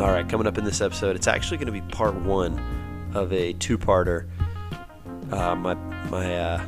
[0.00, 3.32] All right, coming up in this episode, it's actually going to be part one of
[3.32, 4.28] a two-parter.
[5.32, 6.64] Uh, my my uh,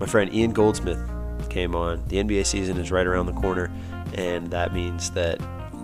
[0.00, 0.98] my friend Ian Goldsmith
[1.48, 2.04] came on.
[2.08, 3.70] The NBA season is right around the corner,
[4.14, 5.40] and that means that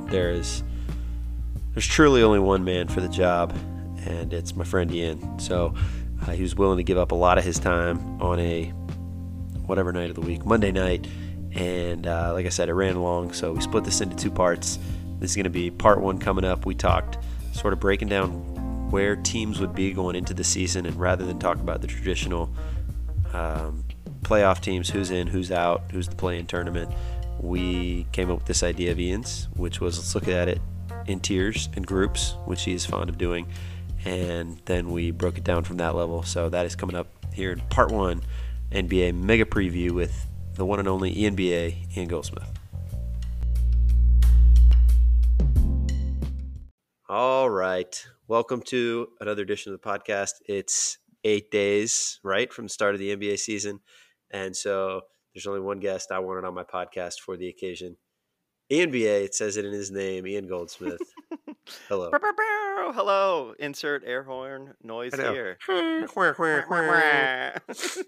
[0.06, 0.64] there is
[1.72, 3.56] there's truly only one man for the job,
[4.04, 5.38] and it's my friend Ian.
[5.38, 5.74] So
[6.22, 8.64] uh, he was willing to give up a lot of his time on a
[9.66, 11.06] whatever night of the week, Monday night,
[11.52, 14.80] and uh, like I said, it ran long, so we split this into two parts.
[15.22, 16.66] This is going to be part one coming up.
[16.66, 17.16] We talked
[17.52, 21.38] sort of breaking down where teams would be going into the season, and rather than
[21.38, 22.52] talk about the traditional
[23.32, 23.84] um,
[24.22, 26.92] playoff teams, who's in, who's out, who's the play-in tournament,
[27.38, 30.60] we came up with this idea of Ian's, which was let's look at it
[31.06, 33.46] in tiers and groups, which he is fond of doing,
[34.04, 36.24] and then we broke it down from that level.
[36.24, 38.22] So that is coming up here in part one,
[38.72, 42.58] NBA mega preview with the one and only IaNBA Ian Goldsmith.
[47.14, 48.02] All right.
[48.26, 50.36] Welcome to another edition of the podcast.
[50.48, 53.80] It's eight days, right, from the start of the NBA season.
[54.30, 55.02] And so
[55.34, 57.98] there's only one guest I wanted on my podcast for the occasion.
[58.72, 61.02] IaNBA, it says it in his name, Ian Goldsmith.
[61.90, 62.10] Hello.
[62.94, 63.52] Hello.
[63.58, 65.58] Insert air horn noise here.
[67.68, 67.98] Is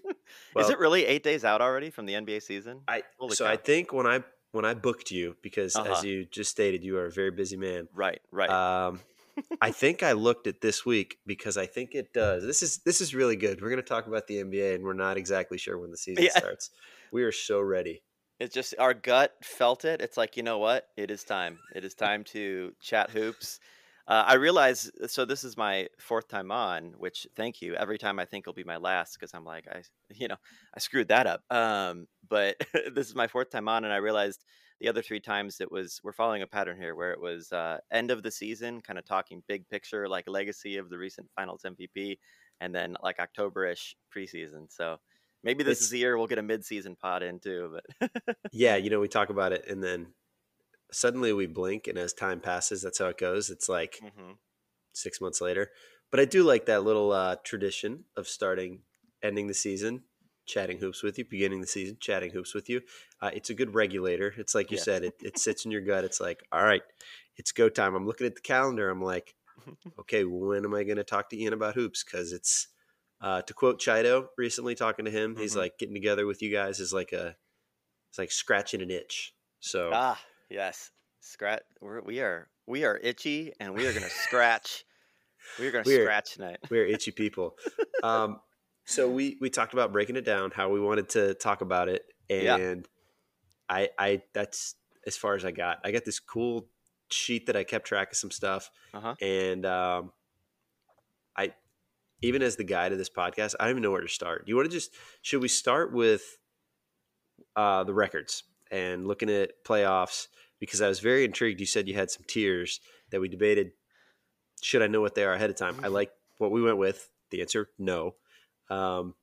[0.55, 2.81] Well- it really eight days out already from the NBA season?
[2.87, 4.23] I Holy so I think when I
[4.55, 5.91] when I booked you because Uh-huh.
[5.93, 7.87] as you just stated you are a very busy man.
[7.93, 8.49] Right, right.
[8.49, 9.01] Um,
[9.61, 12.43] I think I looked at this week because I think it does.
[12.43, 13.61] This is this is really good.
[13.61, 16.23] We're going to talk about the NBA and we're not exactly sure when the season
[16.23, 16.31] Yeah.
[16.39, 16.71] starts.
[17.11, 18.01] We are so ready.
[18.39, 20.01] it's just our gut felt it.
[20.01, 20.87] It's like, you know what?
[20.97, 21.59] It is time.
[21.75, 23.59] It is time to chat hoops.
[24.07, 27.73] Uh, I realize, so this is my fourth time on, which thank you.
[27.75, 29.81] Every time I think will be my last because I'm like, I,
[30.13, 30.35] you know,
[30.75, 31.41] I screwed that up.
[31.49, 32.57] Um, but
[32.93, 34.43] this is my fourth time on, and I realized
[34.81, 37.79] the other three times it was we're following a pattern here where it was uh,
[37.91, 41.63] end of the season, kind of talking big picture, like legacy of the recent Finals
[41.65, 42.19] MVP,
[42.61, 44.71] and then like October-ish preseason.
[44.71, 44.97] So
[45.43, 47.79] maybe this It's- is the year we'll get a midseason pod in too.
[47.99, 48.11] But
[48.51, 50.13] Yeah, you know, we talk about it and then
[50.91, 53.49] suddenly we blink and as time passes, that's how it goes.
[53.49, 54.33] It's like hmm
[54.93, 55.71] 6 months later.
[56.11, 58.83] But I do like that little uh, tradition of starting
[59.23, 60.03] ending the season
[60.45, 62.81] chatting hoops with you, beginning the season chatting hoops with you.
[63.21, 64.33] Uh, it's a good regulator.
[64.37, 64.85] It's like you Yes.
[64.85, 66.03] said, it, it sits in your gut.
[66.03, 66.83] It's like, all right,
[67.37, 67.95] it's go time.
[67.95, 68.89] I'm looking at the calendar.
[68.89, 69.35] I'm like,
[69.99, 72.03] okay, when am I going to talk to Ian about hoops?
[72.03, 72.67] Because it's,
[73.21, 75.59] uh, to quote Chido recently talking to him, he's Mhm.
[75.59, 77.35] like getting together with you guys is like a,
[78.09, 79.33] it's like scratching an itch.
[79.59, 80.19] So Ah,
[80.49, 80.91] yes.
[81.21, 81.63] Scratch.
[81.81, 84.85] We're, we are we are itchy, and we are gonna scratch.
[85.59, 86.59] We are gonna scratch tonight.
[86.69, 87.57] we're itchy people.
[88.03, 88.39] Um,
[88.85, 92.03] so we we talked about breaking it down, how we wanted to talk about it,
[92.29, 92.55] Yeah.
[92.57, 92.87] and
[93.69, 94.75] I I that's
[95.07, 95.79] as far as I got.
[95.83, 96.67] I got this cool
[97.09, 99.15] sheet that I kept track of some stuff, Uh huh.
[99.21, 100.11] and um,
[101.35, 101.53] I
[102.21, 104.45] even as the guide of this podcast, I don't even know where to start.
[104.45, 104.91] Do you want to just
[105.21, 106.37] should we start with
[107.55, 110.27] uh, the records and looking at playoffs?
[110.59, 111.59] Because I was very intrigued.
[111.59, 112.79] You said you had some tiers
[113.11, 113.71] that we debated.
[114.61, 115.75] Should I know what they are ahead of time?
[115.83, 117.09] I like what we went with.
[117.31, 118.15] The answer, no.
[118.69, 119.15] Um,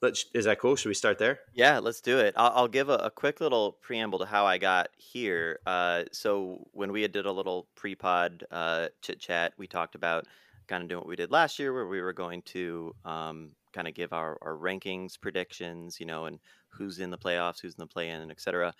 [0.00, 0.76] but is that cool?
[0.76, 1.40] Should we start there?
[1.52, 2.34] Yeah, let's do it.
[2.36, 5.58] I'll, I'll give a, a quick little preamble to how I got here.
[5.66, 10.26] Uh, so when we did a little pre-pod uh, chit chat, we talked about
[10.68, 13.88] kind of doing what we did last year, where we were going to um, kind
[13.88, 16.38] of give our, our rankings, predictions, you know, and
[16.68, 18.72] who's in the playoffs, who's in the play-in, and et cetera.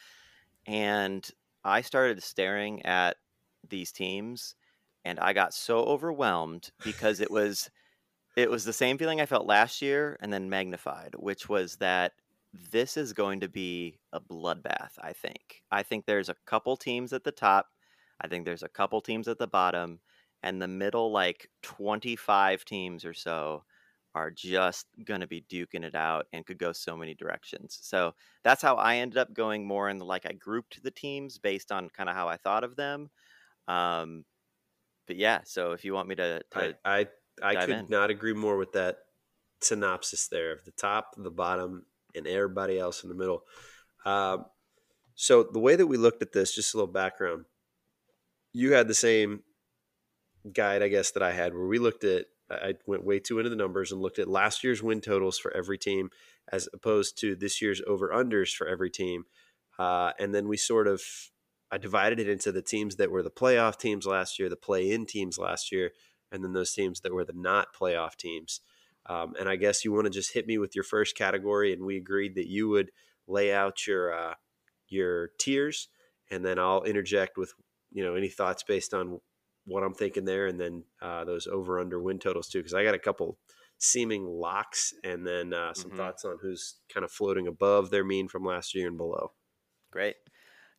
[0.67, 1.29] And
[1.65, 3.17] I started staring at
[3.69, 4.55] these teams,
[5.05, 7.71] and I got so overwhelmed because it was
[8.39, 12.13] it was the same feeling I felt last year and then magnified, which was that
[12.71, 15.63] this is going to be a bloodbath, I think.
[15.73, 17.67] I think there's a couple teams at the top,
[18.21, 19.99] I think there's a couple teams at the bottom,
[20.45, 23.65] and the middle like 25 teams or so
[24.15, 27.77] are just going to be duking it out and could go so many directions.
[27.83, 31.39] So that's how I ended up going more in the like I grouped the teams
[31.39, 33.11] based on kind of how I thought of them.
[33.67, 34.25] Um,
[35.09, 37.09] but yeah, so if you want me to, to I I,
[37.43, 37.87] I dive could in.
[37.89, 38.99] not agree more with that
[39.61, 43.43] synopsis there of the top, the bottom, and everybody else in the middle.
[44.05, 44.47] Um,
[45.15, 47.45] so the way that we looked at this, just a little background.
[48.53, 49.43] You had the same
[50.53, 52.27] guide, I guess, that I had, where we looked at.
[52.51, 55.55] I went way too into the numbers and looked at last year's win totals for
[55.55, 56.11] every team,
[56.51, 59.25] as opposed to this year's over unders for every team,
[59.79, 61.03] uh, and then we sort of
[61.71, 65.05] I divided it into the teams that were the playoff teams last year, the play-in
[65.05, 65.93] teams last year,
[66.33, 68.61] and then those teams that were the not playoff teams.
[69.07, 71.85] Um, and I guess you want to just hit me with your first category, and
[71.85, 72.91] we agreed that you would
[73.27, 74.35] lay out your uh,
[74.89, 75.89] your tiers,
[76.31, 77.53] and then I'll interject with
[77.91, 79.21] you know any thoughts based on
[79.65, 82.85] what I'm thinking there, and then uh, those over under win totals too, because I
[82.85, 83.39] got a couple
[83.79, 85.99] seeming locks, and then uh, some mm-hmm.
[85.99, 89.33] thoughts on who's kind of floating above their mean from last year and below.
[89.91, 90.17] Great.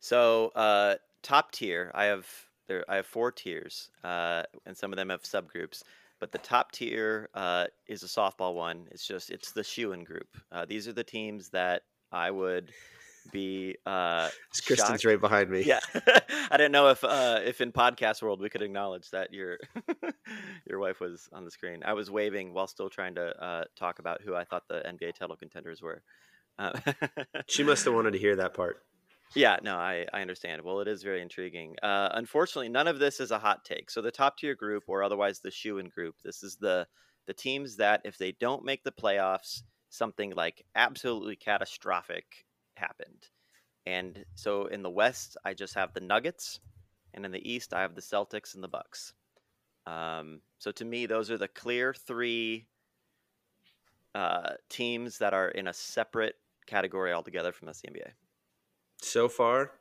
[0.00, 2.26] So uh, top tier, I have
[2.70, 2.84] there.
[2.88, 5.82] I have four tiers, uh, and some of them have subgroups.
[6.20, 8.86] But the top tier uh, is a softball one.
[8.90, 10.28] It's just it's the Shewin group.
[10.52, 11.82] Uh, these are the teams that
[12.12, 12.72] I would
[13.32, 14.28] be uh
[14.66, 15.62] Kristen's right behind me.
[15.62, 15.80] Yeah.
[15.94, 19.58] I didn't know if uh if in podcast world we could acknowledge that your
[20.66, 21.82] your wife was on the screen.
[21.84, 25.14] I was waving while still trying to uh talk about who I thought the NBA
[25.14, 26.02] title contenders were.
[26.58, 26.72] Uh,
[27.46, 28.82] she must have wanted to hear that part.
[29.34, 30.62] Yeah, no, I, I understand.
[30.62, 31.76] Well, it is very intriguing.
[31.82, 33.90] Uh, unfortunately, none of this is a hot take.
[33.90, 36.86] So the top tier group, or otherwise the Shewin group, this is the
[37.26, 42.44] the teams that if they don't make the playoffs, something like absolutely catastrophic
[42.76, 43.28] happened.
[43.86, 46.60] And so in the West, I just have the Nuggets,
[47.14, 49.14] and in the East, I have the Celtics and the Bucks.
[49.86, 52.68] Um, so to me, those are the clear three
[54.14, 56.36] uh, teams that are in a separate
[56.66, 58.12] category altogether from the NBA.
[59.02, 59.72] So far,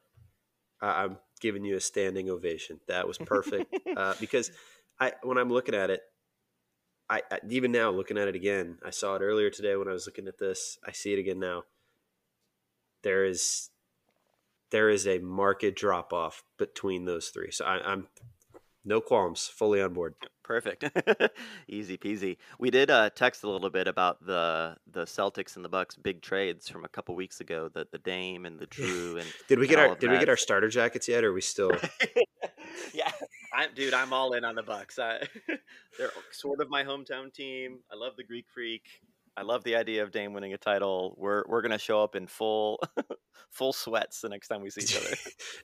[0.81, 2.79] I'm giving you a standing ovation.
[2.87, 4.51] That was perfect uh, because
[4.99, 6.01] I, when I'm looking at it,
[7.09, 9.93] I, I even now looking at it again, I saw it earlier today when I
[9.93, 10.77] was looking at this.
[10.85, 11.63] I see it again now
[13.03, 13.69] there is
[14.71, 17.49] there is a market drop off between those three.
[17.51, 18.07] So I, am
[18.89, 20.15] no qualms, fully on board.
[20.43, 20.83] Perfect,
[21.67, 22.37] easy peasy.
[22.57, 26.23] We did uh, text a little bit about the the Celtics and the Bucks big
[26.23, 27.69] trades from a couple weeks ago.
[27.71, 30.13] The the Dame and the Jrue and did we get our did that.
[30.13, 31.23] we get our starter jackets yet?
[31.23, 31.71] Or are we still?
[32.95, 33.11] yeah,
[33.53, 33.93] I'm dude.
[33.93, 34.97] I'm all in on the Bucks.
[34.97, 35.19] I,
[35.99, 37.79] they're sort of my hometown team.
[37.91, 38.81] I love the Greek Freak.
[39.37, 41.13] I love the idea of Dame winning a title.
[41.15, 42.81] We're we're gonna show up in full
[43.51, 45.15] full sweats the next time we see each other.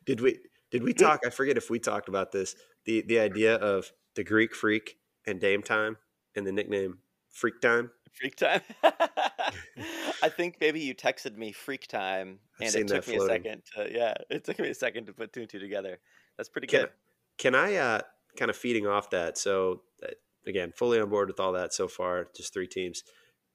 [0.06, 0.38] did we
[0.76, 1.22] did we talk?
[1.26, 2.56] I forget if we talked about this.
[2.84, 5.96] The the idea of the Greek freak and Dame time
[6.36, 7.00] and the nickname
[7.30, 7.92] Freak Time.
[8.14, 8.60] Freak Time.
[8.84, 13.22] I think maybe you texted me Freak Time, and it took me floating.
[13.22, 13.62] a second.
[13.76, 16.00] To, yeah, it took me a second to put two and two together.
[16.38, 16.90] That's pretty can, good.
[17.38, 18.02] Can I uh,
[18.38, 19.38] kind of feeding off that?
[19.38, 20.08] So uh,
[20.46, 22.28] again, fully on board with all that so far.
[22.36, 23.04] Just three teams.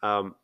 [0.02, 0.36] Um,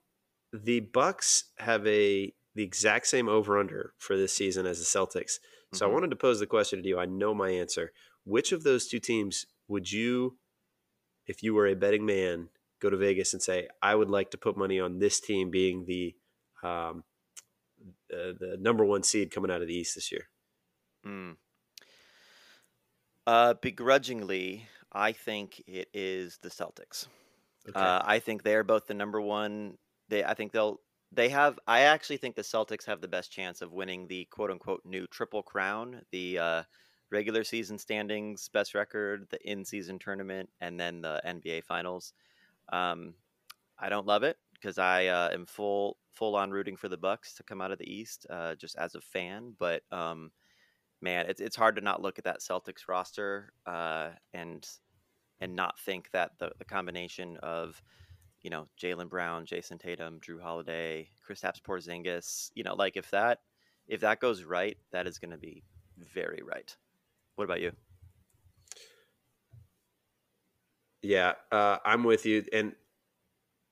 [0.52, 5.38] the Bucks have a the exact same over under for this season as the Celtics.
[5.72, 5.90] So mm-hmm.
[5.90, 6.98] I wanted to pose the question to you.
[6.98, 7.92] I know my answer.
[8.24, 10.36] Which of those two teams would you,
[11.26, 12.48] if you were a betting man,
[12.80, 15.84] go to Vegas and say, I would like to put money on this team being
[15.86, 16.14] the
[16.62, 17.04] um,
[18.12, 20.28] uh, the number one seed coming out of the East this year?
[21.06, 21.36] Mm.
[23.26, 27.06] Uh, begrudgingly, I think it is the Celtics.
[27.68, 27.78] Okay.
[27.78, 29.78] Uh, I think they are both the number one.
[30.08, 30.80] They, I think they'll.
[31.12, 31.58] They have.
[31.66, 35.06] I actually think the Celtics have the best chance of winning the quote unquote new
[35.06, 36.62] triple crown, the uh,
[37.10, 42.12] regular season standings best record, the in season tournament, and then the NBA Finals.
[42.70, 43.14] Um,
[43.78, 47.34] I don't love it because I uh, am full full on rooting for the Bucks
[47.34, 49.54] to come out of the East, uh, just as a fan.
[49.58, 50.30] But um,
[51.00, 54.66] man, it's it's hard to not look at that Celtics roster uh, and
[55.40, 57.80] and not think that the, the combination of
[58.42, 63.40] you know Jaylen Brown, Jayson Tatum, Jrue Holiday, Kristaps Porzingis, you know, like if that
[63.88, 65.62] if that goes right, that is going to be
[66.14, 66.76] very right.
[67.37, 67.72] What about you?
[71.02, 72.44] Yeah, uh, I'm with you.
[72.52, 72.72] And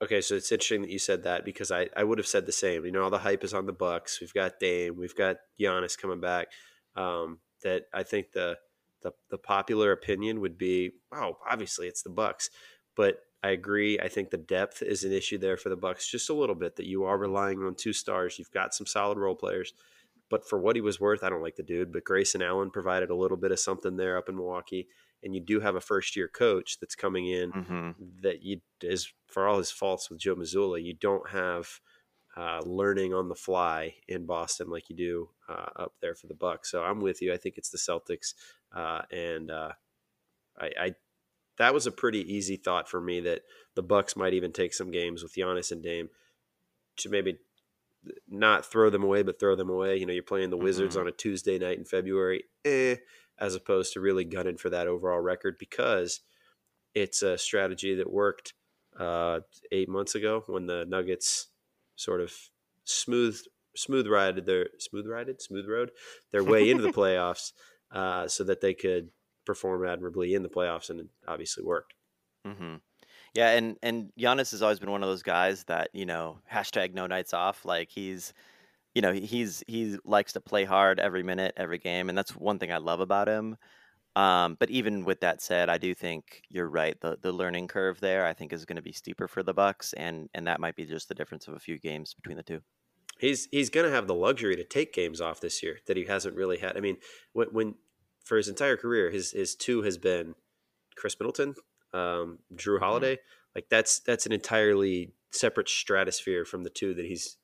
[0.02, 2.52] okay, so it's interesting that you said that because I, I would have said the
[2.52, 2.84] same.
[2.84, 4.20] You know, all the hype is on the Bucks.
[4.20, 4.96] We've got Dame.
[4.96, 6.48] We've got Giannis coming back.
[6.94, 8.58] Um, that I think the
[9.02, 12.50] the the popular opinion would be, oh, obviously it's the Bucks,
[12.94, 14.00] but I agree.
[14.00, 16.76] I think the depth is an issue there for the Bucks, just a little bit.
[16.76, 18.38] That you are relying on two stars.
[18.38, 19.74] You've got some solid role players,
[20.30, 21.92] but for what he was worth, I don't like the dude.
[21.92, 24.88] But Grayson Allen provided a little bit of something there up in Milwaukee,
[25.22, 27.90] and you do have a first year coach that's coming in mm-hmm.
[28.22, 31.68] that you is for all his faults with Joe Mazzulla, you don't have
[32.38, 36.34] uh, learning on the fly in Boston like you do uh, up there for the
[36.34, 36.70] Bucks.
[36.70, 37.30] So I'm with you.
[37.34, 38.32] I think it's the Celtics,
[38.74, 39.72] uh, and uh,
[40.58, 40.94] I, I,
[41.58, 43.42] that was a pretty easy thought for me that
[43.75, 46.08] the Bucks might even take some games with Giannis and Dame
[46.99, 47.38] to maybe
[48.28, 49.96] not throw them away, but throw them away.
[49.96, 51.06] You know, you're playing the Wizards mm-hmm.
[51.06, 52.96] on a Tuesday night in February, eh,
[53.38, 56.20] as opposed to really gunning for that overall record because
[56.94, 58.54] it's a strategy that worked
[58.99, 59.40] uh,
[59.73, 61.49] eight months ago when the Nuggets
[61.96, 62.32] sort of
[62.84, 63.40] smooth
[63.76, 65.90] smooth rided their smooth rided smooth road
[66.30, 67.52] their way into the playoffs
[67.90, 69.08] uh, so that they could
[69.44, 71.94] perform admirably in the playoffs and it obviously worked
[72.46, 72.76] mm-hmm.
[73.34, 76.94] yeah and and Giannis has always been one of those guys that you know hashtag
[76.94, 78.32] no nights off like he's
[78.94, 82.58] you know he's he likes to play hard every minute every game and that's one
[82.58, 83.56] thing I love about him
[84.16, 86.96] Um, but even with that said, I do think you're right.
[87.00, 89.92] The the learning curve there, I think, is going to be steeper for the Bucks,
[89.94, 92.60] and and that might be just the difference of a few games between the two.
[93.18, 96.04] He's he's going to have the luxury to take games off this year that he
[96.04, 96.76] hasn't really had.
[96.76, 96.98] I mean,
[97.32, 97.74] when, when
[98.24, 100.34] for his entire career, his his two has been
[100.96, 101.54] Khris Middleton,
[101.92, 102.84] um, Jrue Mm-hmm.
[102.84, 103.18] Holiday.
[103.54, 107.36] Like that's that's an entirely separate stratosphere from the two that he's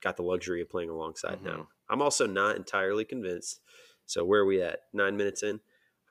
[0.00, 1.44] got the luxury of playing alongside Mhm.
[1.44, 1.68] now.
[1.88, 3.60] I'm also not entirely convinced.
[4.06, 4.80] So where are we at?
[4.92, 5.60] Nine minutes in.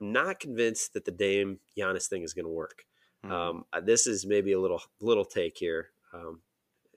[0.02, 2.86] I'm not convinced that the Dame Giannis thing is going to work.
[3.24, 3.32] Mhm.
[3.32, 5.92] Um, this is maybe a little little take here.
[6.14, 6.42] Um,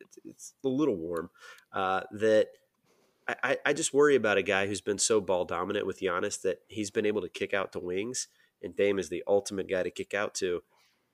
[0.01, 1.31] it's, it's a little warm.
[1.73, 2.49] Uh, that
[3.43, 6.59] I, I- just worry about a guy who's been so ball dominant with Giannis that
[6.69, 8.29] he's been able to kick out to wings,
[8.63, 10.63] and Dame is the ultimate guy to kick out to.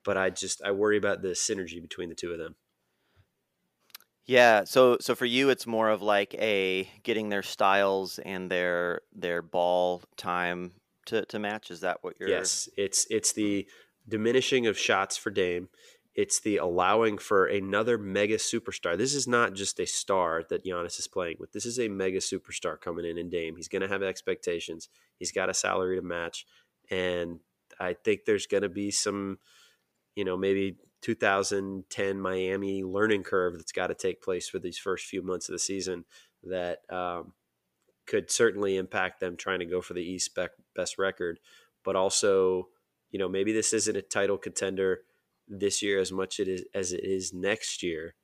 [0.03, 2.55] But I just I worry about the synergy between the two of them.
[4.25, 9.01] Yeah, so so for you, it's more of like a getting their styles and their
[9.13, 10.73] their ball time
[11.05, 11.71] to to match.
[11.71, 12.29] Is that what you're?
[12.29, 13.67] Yes, it's it's the
[14.07, 15.69] diminishing of shots for Dame.
[16.17, 18.97] It's the allowing for another mega superstar.
[18.97, 21.51] This is not just a star that Giannis is playing with.
[21.51, 23.55] This is a mega superstar coming in in Dame.
[23.55, 24.89] He's going to have expectations.
[25.19, 26.47] He's got a salary to match,
[26.89, 27.39] and
[27.79, 29.37] I think there's going to be some,
[30.15, 35.05] you know, maybe 2010 Miami learning curve that's got to take place for these first
[35.05, 36.03] few months of the season
[36.45, 37.33] that um,
[38.07, 40.35] could certainly impact them trying to go for the East
[40.75, 41.39] best record,
[41.85, 42.69] but also,
[43.11, 45.01] you know, maybe this isn't a title contender
[45.47, 48.15] this year as much it is as it is next year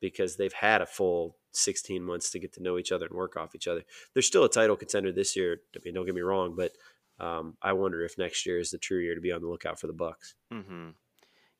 [0.00, 3.36] because they've had a full 16 months to get to know each other and work
[3.36, 3.82] off each other.
[4.14, 5.58] They're still a title contender this year.
[5.74, 6.72] I mean, don't get me wrong, but
[7.20, 9.80] um, I wonder if next year is the true year to be on the lookout
[9.80, 10.34] for the Bucks.
[10.52, 10.90] Mm-hmm.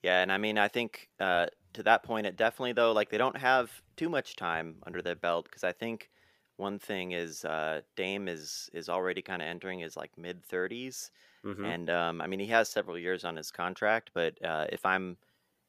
[0.02, 3.18] Yeah, and I mean, I think uh, to that point, it definitely though, like they
[3.18, 6.10] don't have too much time under their belt because I think
[6.56, 11.10] one thing is uh, Dame is is already kind of entering his like mid 30s,
[11.42, 11.72] Mhm.
[11.72, 14.10] and um, I mean he has several years on his contract.
[14.14, 15.18] But uh, if I'm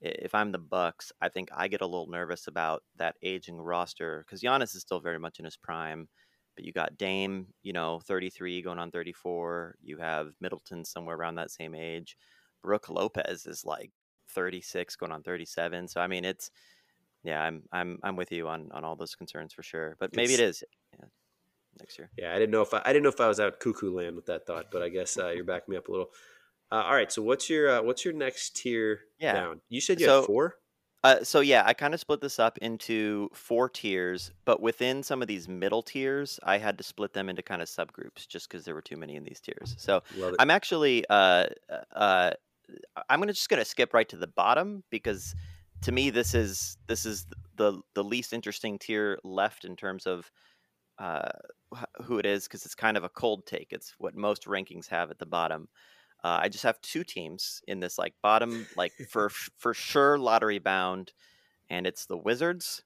[0.02, 4.24] if I'm the Bucks, I think I get a little nervous about that aging roster
[4.26, 6.10] because Giannis is still very much in his prime.
[6.56, 9.78] But you got Dame, you know, 33 going on 34.
[9.82, 12.18] You have Middleton somewhere around that same age.
[12.64, 13.92] Brook Lopez is like
[14.30, 15.88] 36 going on 37.
[15.88, 16.52] So I mean it's
[17.24, 19.96] yeah, I'm I'm I'm with you on on all those concerns for sure.
[20.00, 20.64] But maybe it is
[21.00, 21.06] yeah,
[21.80, 22.10] next year.
[22.18, 24.16] Yeah, I didn't know if I, I didn't know if I was out cuckoo land
[24.16, 26.10] with that thought, but I guess uh, you're backing me up a little.
[26.72, 29.34] Uh, all right, so what's your uh, what's your next tier Yeah.
[29.34, 29.62] down?
[29.70, 30.56] You said you So- had four.
[31.02, 35.22] Uh, so yeah, I kind of split this up into four tiers, but within some
[35.22, 38.66] of these middle tiers, I had to split them into kind of subgroups just because
[38.66, 39.76] there were too many in these tiers.
[39.78, 40.04] So
[40.40, 41.46] I'm actually uh,
[41.96, 42.32] uh,
[43.08, 45.36] I'm gonna just gonna skip right to the bottom because
[45.84, 50.30] to me this is this is the the least interesting tier left in terms of
[50.98, 51.30] uh,
[52.04, 53.68] who it is because it's kind of a cold take.
[53.72, 55.70] It's what most rankings have at the bottom.
[56.24, 60.60] Uh, I just have two teams in this like bottom like for for sure lottery
[60.60, 61.14] bound,
[61.70, 62.84] and it's the Wizards.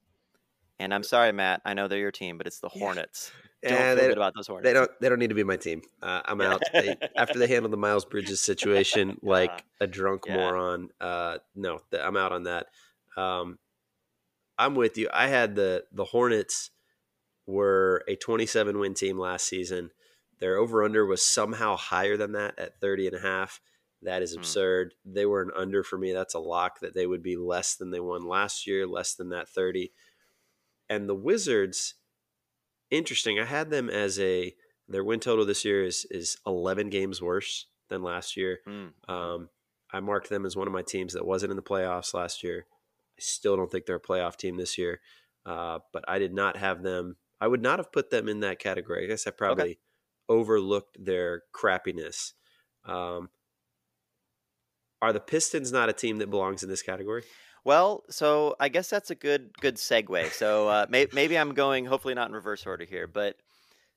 [0.78, 1.62] And I'm sorry, Matt.
[1.64, 3.30] I know they're your team, but it's the Hornets.
[3.62, 4.68] Don't feel good about those Hornets.
[4.68, 5.82] they don't they don't need to be my team.
[6.02, 6.62] Uh, I'm out.
[6.72, 10.34] They, after they handled the Miles Bridges situation like a drunk Yeah.
[10.34, 10.90] moron.
[11.00, 12.66] Uh, no, I'm out on that.
[13.16, 13.58] Um,
[14.58, 15.08] I'm with you.
[15.12, 16.70] I had the the Hornets
[17.46, 19.90] were a 27 win team last season.
[20.40, 23.60] Their over under was somehow higher than that at 30 and a half.
[24.02, 24.38] That is Hmm.
[24.40, 24.94] absurd.
[25.04, 26.12] They were an under for me.
[26.12, 29.30] That's a lock that they would be less than they won last year, less than
[29.30, 29.92] that 30.
[30.88, 31.94] And the Wizards,
[32.90, 33.38] interesting.
[33.38, 34.54] I had them as a
[34.86, 38.60] their win total this year is is 11 games worse than last year.
[38.66, 38.92] Mm.
[39.08, 39.48] Um,
[39.90, 42.66] I marked them as one of my teams that wasn't in the playoffs last year.
[43.18, 45.00] I still don't think they're a playoff team this year,
[45.46, 47.16] uh, but I did not have them.
[47.44, 49.04] I would not have put them in that category.
[49.04, 49.78] I guess I probably
[50.30, 52.32] overlooked their crappiness.
[52.86, 53.28] Um,
[55.02, 57.24] are the Pistons not a team that belongs in this category?
[57.62, 60.32] Well, so I guess that's a good good segue.
[60.32, 63.36] So uh, may, maybe I'm going hopefully not in reverse order here, but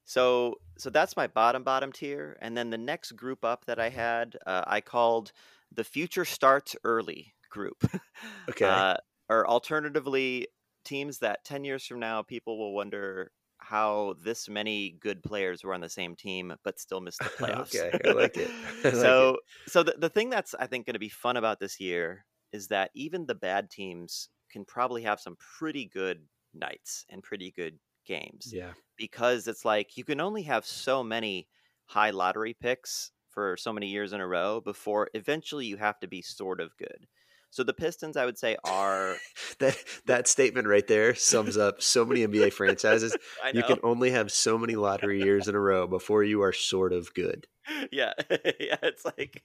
[0.06, 3.90] so so that's my bottom bottom tier, and then the next group up that I
[3.90, 5.32] had uh, I called
[5.72, 7.84] the future starts early group,
[8.50, 8.84] Okay.
[8.84, 8.98] uh,
[9.30, 10.50] or alternatively
[10.86, 13.32] teams that ten years from now people will wonder
[13.70, 17.76] how this many good players were on the same team but still missed the playoffs.
[17.76, 18.50] okay, I like it.
[18.84, 19.72] I like so it.
[19.72, 22.68] so the, the thing that's i think going to be fun about this year is
[22.70, 26.20] that even the bad teams can probably have some pretty good
[26.54, 31.50] nights and pretty good games yeah, because it's like you can only have so many
[31.88, 36.08] high lottery picks for so many years in a row before eventually you have to
[36.08, 37.06] be sort of good
[37.50, 39.16] So the Pistons, I would say, are
[39.60, 43.16] that that statement right there sums up so many NBA franchises.
[43.54, 46.92] You can only have so many lottery years in a row before you are sort
[46.92, 47.48] of good.
[47.92, 48.14] yeah,
[48.60, 48.78] yeah.
[48.84, 49.44] It's like,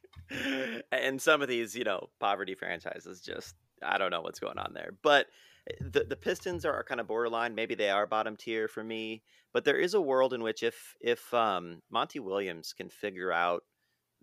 [0.90, 4.72] and some of these, you know, poverty franchises just I don't know what's going on
[4.74, 4.94] there.
[5.02, 5.26] But
[5.70, 7.54] eh, the the Pistons are kind of borderline.
[7.54, 9.22] Maybe they are bottom tier for me.
[9.52, 13.62] But there is a world in which if if um, Monty Williams can figure out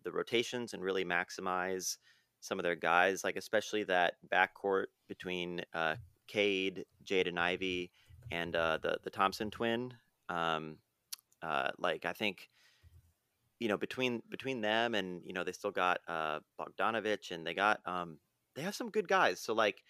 [0.04, 1.98] the rotations and really maximize
[2.40, 5.96] some of their guys, like especially that backcourt between uh,
[6.28, 7.92] Cade, Jade, and Ivey,
[8.32, 9.94] and uh, the the Thompson twin.
[10.30, 10.78] Um,
[11.42, 12.50] uh, like I think
[13.60, 17.54] you know between between them and you know they still got uh Bogdanovic and they
[17.54, 18.18] got um
[18.56, 19.40] they have some good guys.
[19.40, 19.84] So like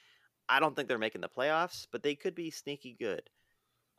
[0.47, 3.29] I don't think they're making the playoffs, but they could be sneaky good.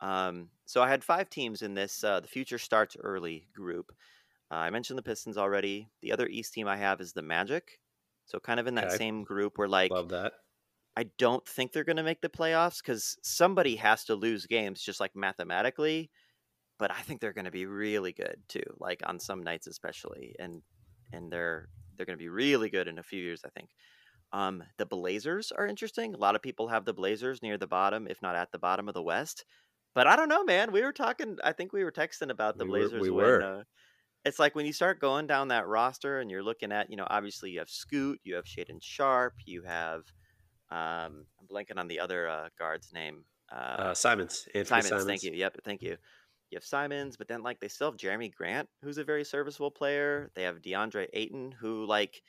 [0.01, 3.91] Um so I had five teams in this uh the future starts early group.
[4.51, 5.89] Uh, I mentioned the Pistons already.
[6.01, 7.79] The other East team I have is the Magic.
[8.25, 8.97] So kind of in that Okay.
[8.97, 10.33] same group where like Love that.
[10.95, 14.81] I don't think they're going to make the playoffs cuz somebody has to lose games
[14.81, 16.11] just like mathematically
[16.79, 20.35] but I think they're going to be really good too, like on some nights especially,
[20.39, 20.63] and
[21.13, 23.71] and they're they're going to be really good in a few years, I think.
[24.33, 26.15] Um, the Blazers are interesting.
[26.15, 28.87] A lot of people have the Blazers near the bottom, if not at the bottom
[28.87, 29.45] of the West.
[29.95, 30.71] But I don't know, man.
[30.71, 31.37] We were talking.
[31.43, 33.01] I think we were texting about the We were- Blazers.
[33.01, 33.41] we when, were.
[33.41, 33.63] Uh,
[34.25, 37.07] it's like when you start going down that roster and you're looking at, you know,
[37.09, 40.01] obviously you have Scoot, you have Shaedon Sharpe, you have,
[40.69, 43.25] um, I'm blanking on the other uh, guard's name.
[43.51, 45.05] Uh, Simons, Anthony Simons, Simons.
[45.05, 45.31] thank you.
[45.33, 45.97] Yep, thank you.
[46.51, 49.71] You have Simons, but then like they still have Jerami Grant, who's a very serviceable
[49.71, 50.31] player.
[50.35, 52.21] They have DeAndre Ayton, who like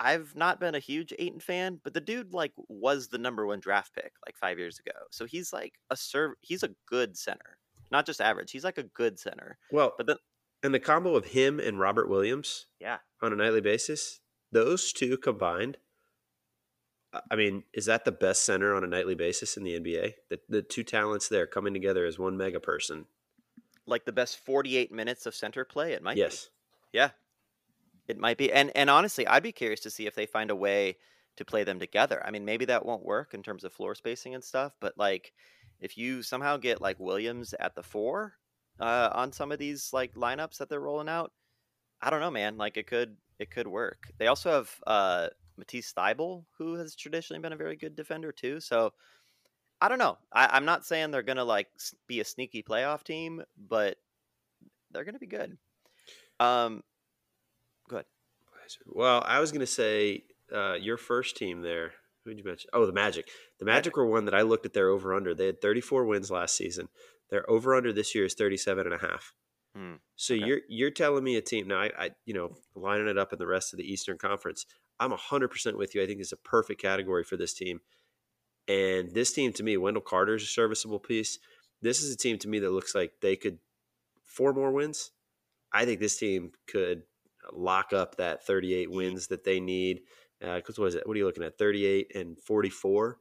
[0.00, 3.60] I've not been a huge Ayton fan, but the dude like was the number one
[3.60, 4.98] draft pick like five years ago.
[5.10, 6.32] So he's like a serve.
[6.40, 7.58] He's a good center,
[7.90, 8.50] not just average.
[8.50, 9.58] He's like a good center.
[9.70, 10.16] Well, But then
[10.64, 15.16] and the combo of him and Robert Williams yeah, on a nightly basis, those two
[15.16, 15.76] combined.
[17.30, 20.14] I- mean, is that the best center on a nightly basis in the NBA?
[20.30, 23.06] The the two talents there coming together as one mega person.
[23.86, 25.92] like the best 48 minutes of center play.
[25.92, 26.20] It might be.
[26.20, 26.48] yes.
[26.92, 27.10] Yeah.
[28.08, 28.50] It might be.
[28.52, 30.96] And and honestly, I'd be curious to see if they find a way
[31.36, 32.20] to play them together.
[32.24, 35.32] I mean, maybe that won't work in terms of floor spacing and stuff, but like
[35.80, 38.34] if you somehow get like Williams at the 4
[38.80, 41.32] uh on some of these like lineups that they're rolling out,
[42.00, 44.08] I don't know, man, like it could it could work.
[44.18, 48.60] They also have uh Matisse Thybulle, who has traditionally been a very good defender too.
[48.60, 48.92] So
[49.80, 50.18] I don't know.
[50.32, 51.68] I, I'm not saying they're gonna like
[52.06, 53.96] be a sneaky playoff team, but
[54.90, 55.56] they're gonna be good.
[56.40, 56.82] Um,
[57.88, 58.04] good.
[58.86, 61.92] Well, I was going to say uh, your first team there.
[62.24, 62.70] Who did you mention?
[62.72, 63.28] Oh, the Magic.
[63.58, 65.34] The Magic were one that I looked at their over under.
[65.34, 66.88] They had 34 wins last season.
[67.34, 69.34] Their over under this year is 37 and a half.
[69.74, 70.44] Hmm, So okay.
[70.46, 71.80] you're you're telling me a team now.
[71.80, 74.66] I, I you know lining it up in the rest of the Eastern Conference.
[75.00, 76.02] I'm 100 percent with you.
[76.04, 77.80] I think it's a perfect category for this team.
[78.68, 81.40] And this team to me, Wendell Carter is a serviceable piece.
[81.82, 83.58] This is a team to me that looks like they could
[84.22, 85.10] four more wins.
[85.72, 87.02] I think this team could
[87.52, 90.02] lock up that 38 wins that they need.
[90.38, 91.04] Because what is it?
[91.04, 91.58] What are you looking at?
[91.58, 93.18] 38 and 44.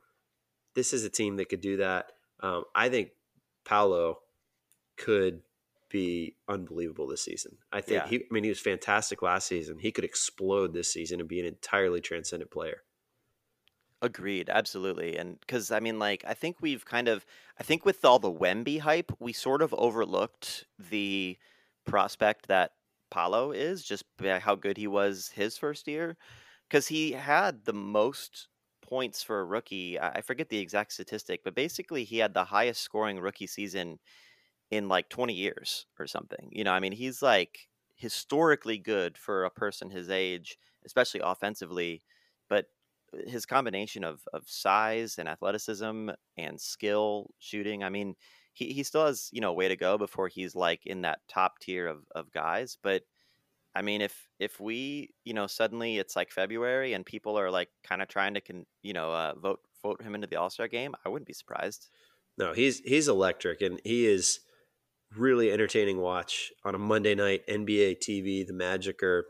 [0.75, 2.11] This is a team that could do that.
[2.41, 3.09] Um, I think
[3.65, 4.21] Paolo
[4.97, 5.43] could
[5.89, 7.57] be unbelievable this season.
[7.71, 8.07] I think Yeah.
[8.07, 8.17] he.
[8.17, 9.79] I mean, he was fantastic last season.
[9.79, 12.83] He could explode this season and be an entirely transcendent player.
[14.01, 15.17] Agreed, absolutely.
[15.17, 17.25] And because I mean, like, I think we've kind of,
[17.57, 21.37] I think with all the Wemby hype, we sort of overlooked the
[21.85, 22.71] prospect that
[23.11, 26.17] Paolo is just by how good he was his first year.
[26.67, 28.47] Because he had the most
[28.83, 29.99] points for a rookie.
[29.99, 33.99] I forget the exact statistic, but basically, he had the highest scoring rookie season
[34.71, 36.49] in like 20 years or something.
[36.51, 42.03] You know, I mean, he's like historically good for a person his age, especially offensively.
[42.49, 42.67] But
[43.13, 48.15] uh, his combination of of size and athleticism and skill shooting, I mean,
[48.53, 51.19] he, he still has, you know, a way to go before he's like in that
[51.27, 52.77] top tier of, of guys.
[52.81, 53.03] But
[53.75, 57.69] I mean, if if we, you know, suddenly it's like February and people are like
[57.83, 60.67] kind of trying to, con, you know, uh, vote vote him into the All Star
[60.67, 61.89] game, I wouldn't be surprised.
[62.37, 64.39] No, he's he's electric, and he is
[65.15, 68.45] really entertaining watch on a Monday night NBA TV.
[68.45, 69.25] The Magic are,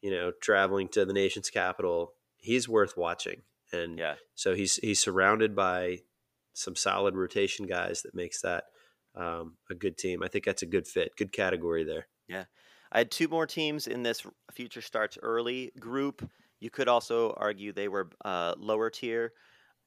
[0.00, 2.12] you know, traveling to the nation's capital.
[2.36, 4.16] He's worth watching, and Yeah.
[4.34, 6.00] so he's he's surrounded by
[6.52, 8.64] some solid rotation guys that makes that
[9.16, 10.22] um, a good team.
[10.22, 12.06] I think that's a good fit, good category there.
[12.94, 16.28] I had two more teams in this future starts early group.
[16.60, 19.34] You could also argue they were uh, lower tier,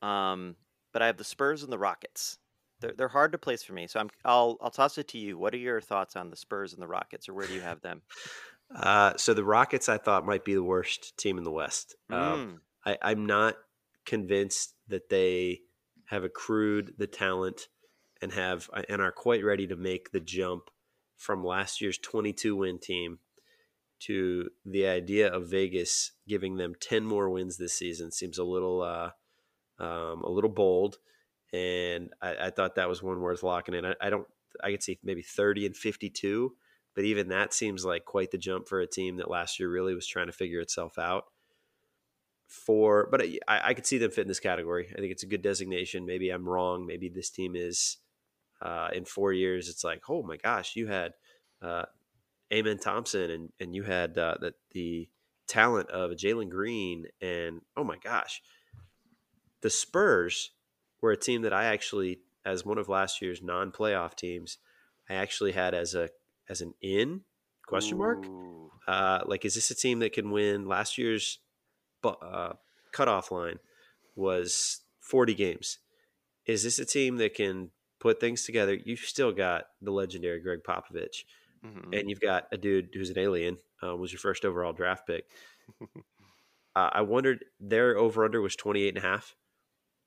[0.02, 0.58] um,
[0.94, 2.40] but I have the Spurs and the Rockets.
[2.82, 5.38] They're, they're hard to place for me, so I'm I'll I'll toss it to you.
[5.38, 7.82] What are your thoughts on the Spurs and the Rockets, or where do you have
[7.82, 8.04] them?
[8.76, 11.96] Uh, so the Rockets, I thought, might be the worst team in the West.
[12.12, 13.56] Um, Mm, I, I'm not
[14.06, 15.62] convinced that they
[16.06, 17.70] have accrued the talent
[18.22, 20.70] and have and are quite ready to make the jump
[21.18, 23.20] from last year's 22 win team
[24.00, 28.82] to the idea of Vegas giving them 10 more wins this season seems a little
[28.82, 29.10] uh,
[29.84, 30.98] um, a little bold
[31.54, 34.28] and I, I, thought that was one worth locking in I, I don't
[34.64, 36.54] I could see maybe 30 and 52
[36.98, 39.94] but even that seems like quite the jump for a team that last year really
[39.94, 41.26] was trying to figure itself out.
[42.48, 44.88] For, but I, I could see them fit in this category.
[44.92, 46.08] I think it's a good designation.
[46.08, 46.88] Maybe I'm wrong.
[46.88, 47.98] Maybe this team is
[48.62, 49.70] uh, in four years.
[49.70, 51.14] It's like, oh my gosh, you had
[51.62, 51.86] uh,
[52.54, 55.10] Amen Thompson and and you had uh, the the
[55.48, 58.42] talent of Jalen Green and oh my gosh,
[59.62, 60.52] the Spurs
[61.02, 64.58] were a team that I actually, as one of last year's non-playoff teams,
[65.10, 66.10] I actually had as a
[66.50, 67.22] as an in
[67.68, 68.26] question mark.
[68.88, 70.66] Uh, like, is this a team that can win?
[70.66, 71.40] Last year's
[72.04, 72.54] uh,
[72.94, 73.60] cutoff line
[74.16, 75.80] was 40 games.
[76.46, 77.72] Is this a team that can
[78.08, 78.74] put things together?
[78.74, 81.26] You've still got the legendary Gregg Popovich,
[81.66, 81.94] mm-hmm.
[81.94, 83.58] and you've got a dude who's an alien.
[83.84, 85.26] Uh, was your first overall draft pick.
[85.82, 89.36] uh, I wondered their over under was 28 and a half,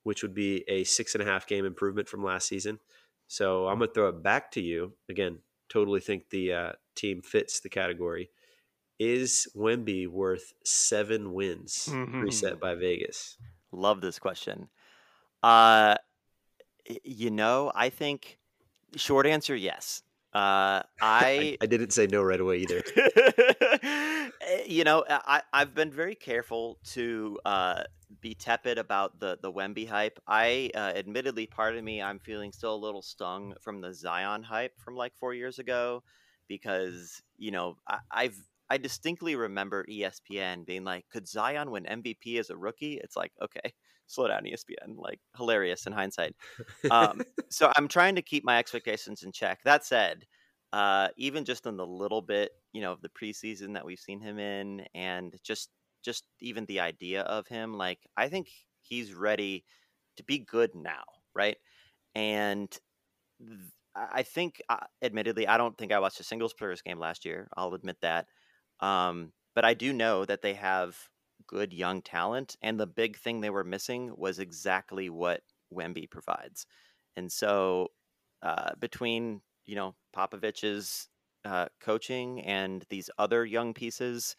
[0.02, 2.80] which would be a six and a half game improvement from last season.
[3.28, 5.38] So I'm going to throw it back to you again
[5.70, 8.30] totally think the uh, team fits the category.
[8.98, 12.20] Is Wemby worth seven wins mm-hmm.
[12.20, 13.38] reset by Vegas?
[13.72, 14.68] Love this question.
[15.42, 15.94] Uh,
[17.04, 18.38] you know, I think
[18.96, 20.02] short answer yes.
[20.32, 22.82] Uh, I, I, I didn't say no right away either.
[24.42, 27.84] Eh, you know, I I've been very careful to uh,
[28.20, 30.18] be tepid about the the Wemby hype.
[30.26, 34.42] I uh, admittedly, part of me, I'm feeling still a little stung from the Zion
[34.42, 36.02] hype from like four years ago,
[36.48, 38.38] because you know I, I've
[38.70, 43.32] I distinctly remember ESPN being like, "Could Zion win MVP as a rookie?" It's like,
[43.42, 43.74] okay,
[44.10, 44.96] slow down, ESPN.
[44.96, 46.34] Like hilarious in hindsight.
[46.90, 49.60] Um, so I'm trying to keep my expectations in check.
[49.64, 50.24] That said,
[50.72, 54.20] uh, even just in the little bit, you know, of the preseason that we've seen
[54.20, 55.70] him in, and just
[56.02, 58.48] just even the idea of him, like I think
[58.82, 59.64] he's ready
[60.16, 61.56] to be good now, right?
[62.14, 62.70] And
[63.40, 63.60] th-
[63.96, 67.48] I think, uh, admittedly, I don't think I watched a single Spurs game last year.
[67.56, 68.28] I'll admit that.
[68.80, 70.96] Um, but I do know that they have
[71.50, 75.42] good young talent, and the big thing they were missing was exactly what
[75.74, 76.64] Wemby provides.
[77.16, 77.88] And so,
[78.42, 81.08] uh, between you know Popovich's
[81.44, 84.36] uh, coaching and these other young pieces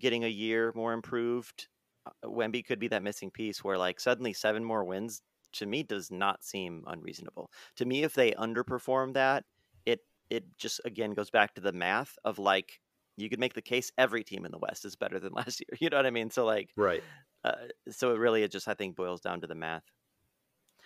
[0.00, 1.68] getting a year more improved,
[2.06, 5.82] uh, Wemby could be that missing piece where like suddenly seven more wins to me
[5.82, 7.50] does not seem unreasonable.
[7.76, 9.44] To me, if they underperform that,
[9.86, 12.80] it it just again goes back to the math of like
[13.16, 15.78] you could make the case every team in the West is better than last year.
[15.80, 16.30] You know what I mean?
[16.30, 17.02] So like right.
[17.44, 17.52] Uh,
[17.90, 19.84] so it really it just I think boils down to the math.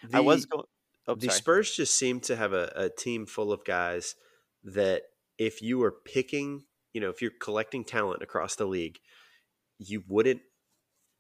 [0.09, 0.65] The, I was going.
[1.07, 1.39] Oh, the sorry.
[1.39, 4.15] Spurs just seem to have a, a team full of guys
[4.65, 5.03] that
[5.39, 8.99] if you were picking, you know, if you're collecting talent across the league,
[9.79, 10.43] you wouldn't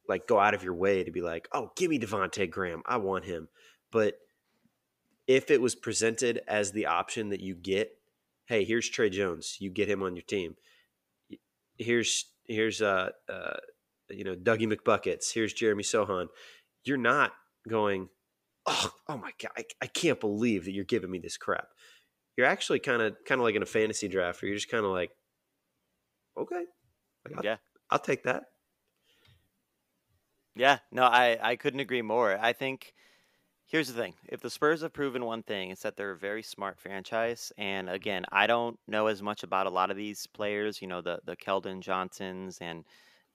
[0.09, 2.97] like go out of your way to be like, oh, give me Devonte Graham, I
[2.97, 3.49] want him.
[3.93, 4.15] But
[5.27, 7.93] if it was presented as the option that you get,
[8.47, 10.57] hey, here's Tre Jones, you get him on your team.
[11.79, 13.57] Here's here's uh, uh
[14.11, 15.33] you know Dougie McBuckets.
[15.33, 16.27] Here's Jeremy Sohan.
[16.85, 17.33] You're not
[17.69, 18.09] going
[18.69, 21.69] oh, oh my god, I, I can't believe that you're giving me this crap.
[22.37, 24.85] You're actually kind of kind of like in a fantasy draft where you're just kind
[24.85, 25.11] of like,
[26.37, 26.65] okay,
[27.25, 27.57] like, I'll, yeah,
[27.91, 28.45] I'll take that.
[30.55, 32.39] Yeah, no, I I couldn't agree more.
[32.39, 32.95] I think
[33.69, 36.43] here's the thing: if the Spurs have proven one thing, it's that they're a very
[36.43, 37.53] smart franchise.
[37.57, 40.83] And again, I don't know as much about a lot of these players.
[40.83, 42.85] You know, the the Keldon Johnsons and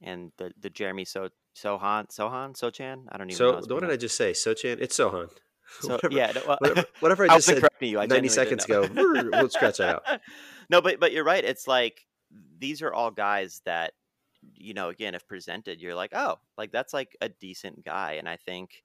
[0.02, 3.06] and the the Jeremy so Sohan Sohan Sochan.
[3.10, 3.38] I don't even.
[3.38, 4.32] So know what did I just say?
[4.32, 4.78] Sochan.
[4.82, 5.30] It's Sohan.
[5.80, 7.98] So, whatever, yeah, well, whatever, whatever, I just said you.
[7.98, 8.88] I ninety seconds ago.
[8.94, 10.22] we'll scratch that out.
[10.70, 11.44] No, but but you're right.
[11.44, 12.06] It's like
[12.60, 13.94] these are all guys that
[14.56, 14.90] you know.
[14.90, 18.84] Again, if presented, you're like, oh, like that's like a decent guy, and I think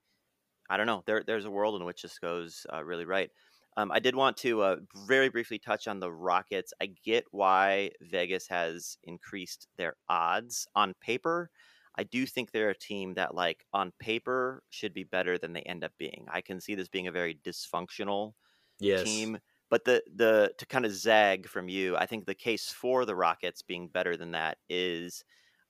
[0.69, 1.03] I don't know.
[1.05, 3.29] There there's a world in which this goes uh, really right.
[3.77, 4.75] Um, I did want to uh,
[5.07, 6.73] very briefly touch on the Rockets.
[6.81, 11.49] I get why Vegas has increased their odds on paper.
[11.95, 15.61] I do think they're a team that, like, on paper should be better than they
[15.61, 16.25] end up being.
[16.31, 18.33] I can see this being a very dysfunctional
[18.79, 19.03] yes.
[19.03, 19.39] team.
[19.69, 23.15] But the the to kind of zag from you, I think the case for the
[23.15, 25.23] Rockets being better than that is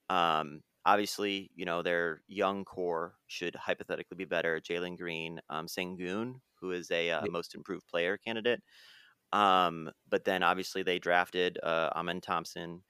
[0.09, 4.60] um, obviously, you know, their young core should hypothetically be better.
[4.60, 8.62] Jalen Green, um, Sengun, who is a uh, most improved player candidate.
[9.32, 12.82] Um, but then obviously they drafted uh, Amen Thompson.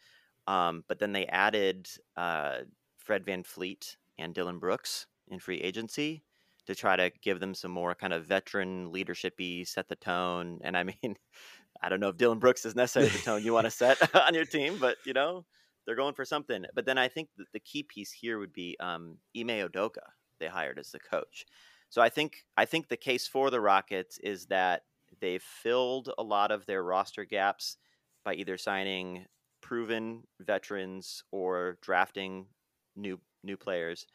[0.47, 2.59] Um, but then they added uh,
[2.97, 6.23] Fred VanVleet and Dillon Brooks in free agency
[6.65, 10.59] to try to give them some more kind of veteran leadershipy, set the tone.
[10.63, 11.15] And I mean,
[11.81, 13.97] I don't know if Dillon Brooks is necessarily the tone you want to set
[14.27, 15.45] on your team, but you know,
[15.85, 16.65] they're going for something.
[16.73, 20.07] But then I think the key piece here would be um, Ime Udoka.
[20.39, 21.45] They hired as the coach.
[21.89, 24.83] So I think I think the case for the Rockets is that
[25.19, 27.77] they've filled a lot of their roster gaps
[28.23, 29.25] by either signing
[29.61, 32.45] proven veterans or drafting
[32.95, 34.05] new new players,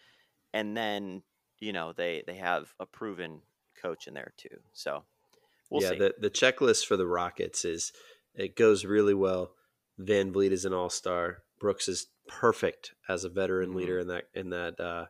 [0.52, 1.22] and then
[1.58, 3.40] you know they they have a proven
[3.80, 4.56] coach in there too.
[4.72, 5.04] So
[5.70, 5.98] we'll yeah, see.
[5.98, 7.92] the the checklist for the Rockets is
[8.34, 9.52] it goes really well.
[10.00, 11.43] VanVleet is an all star.
[11.64, 13.78] Brooks is perfect as a veteran mm-hmm.
[13.78, 15.06] leader in that in that uh,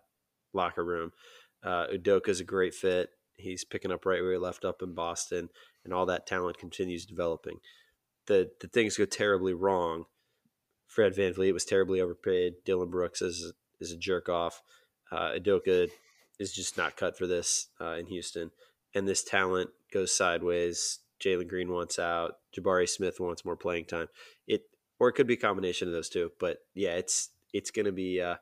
[0.52, 1.10] locker room.
[1.64, 3.10] Uh, Udoka is a great fit.
[3.36, 5.48] He's picking up right where he left up in Boston,
[5.82, 7.58] and all that talent continues developing.
[8.26, 10.04] The the things go terribly wrong.
[10.86, 12.52] Fred Van VanVleet was terribly overpaid.
[12.64, 14.62] Dillon Brooks is is a jerk off.
[15.10, 15.88] Uh, Udoka
[16.38, 18.52] is just not cut for this uh, in Houston,
[18.94, 21.00] and this talent goes sideways.
[21.20, 22.36] Jalen Green wants out.
[22.56, 24.06] Jabari Smith wants more playing time.
[24.46, 24.66] It
[24.98, 26.32] or it could be a combination of those two.
[26.38, 28.36] But yeah, it's it's going to be uh,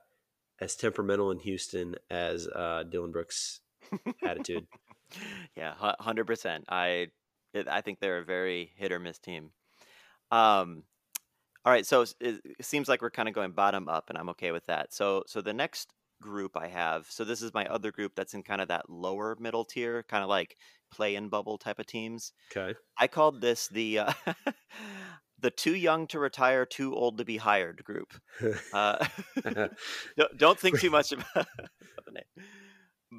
[0.60, 3.60] as temperamental in Houston as uh, Dillon Brooks'
[4.24, 4.66] attitude.
[5.54, 6.64] Yeah, hundred percent.
[6.70, 7.08] I
[7.68, 9.50] I think they're a very hit or miss team.
[10.30, 10.84] Um,
[11.66, 14.52] all right, so it, seems like we're kind of going bottom up, and I'm okay
[14.52, 14.94] with that.
[14.94, 18.42] So so the next group I have, so this is my other group that's in
[18.42, 20.56] kind of that lower middle tier, kind of like
[20.90, 22.32] play in bubble type of teams.
[22.56, 22.76] Okay.
[22.96, 24.12] I called this the uh,
[25.42, 28.14] the too young to retire, too old to be hired group.
[28.72, 29.04] Uh,
[30.36, 31.46] don't think too much about,
[32.06, 32.46] the name.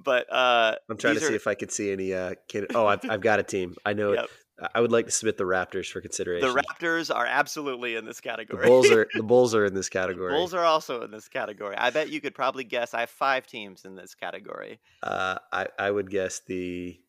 [0.03, 2.13] But uh, I'm trying to see if I could see any.
[2.13, 3.75] Uh, can, oh, I've, I've got a team.
[3.85, 4.13] I know.
[4.13, 4.29] Yep.
[4.73, 6.47] I would like to submit the Raptors for consideration.
[6.47, 8.63] The Raptors are absolutely in this category.
[8.63, 10.31] The Bulls are the Bulls are in this category.
[10.31, 11.75] The Bulls are also in this category.
[11.75, 12.93] I bet you could probably guess.
[12.93, 14.79] I have five teams in this category.
[15.01, 16.99] Uh, I I would guess the.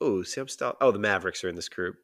[0.00, 0.76] Oh, see, I'm still.
[0.80, 1.96] Oh, the Mavericks are in this group.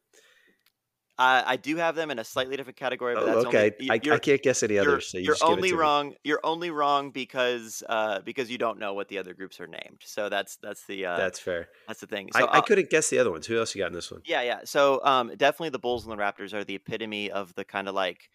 [1.20, 3.14] Uh, I do have them in a slightly different category.
[3.14, 5.09] But oh, okay, only, I, I, can't guess any others.
[5.09, 6.11] So you are only wrong.
[6.11, 6.16] Me.
[6.24, 10.00] You're only wrong because uh, because you don't know what the other groups are named.
[10.02, 11.68] So that's that's the uh, that's fair.
[11.87, 12.30] That's the thing.
[12.35, 13.46] So I, I, couldn't guess the other ones.
[13.46, 14.22] Who else you got in this one?
[14.24, 14.61] Yeah, yeah.
[14.64, 17.94] So um, definitely the Bulls and the Raptors are the epitome of the kind of
[17.94, 18.30] like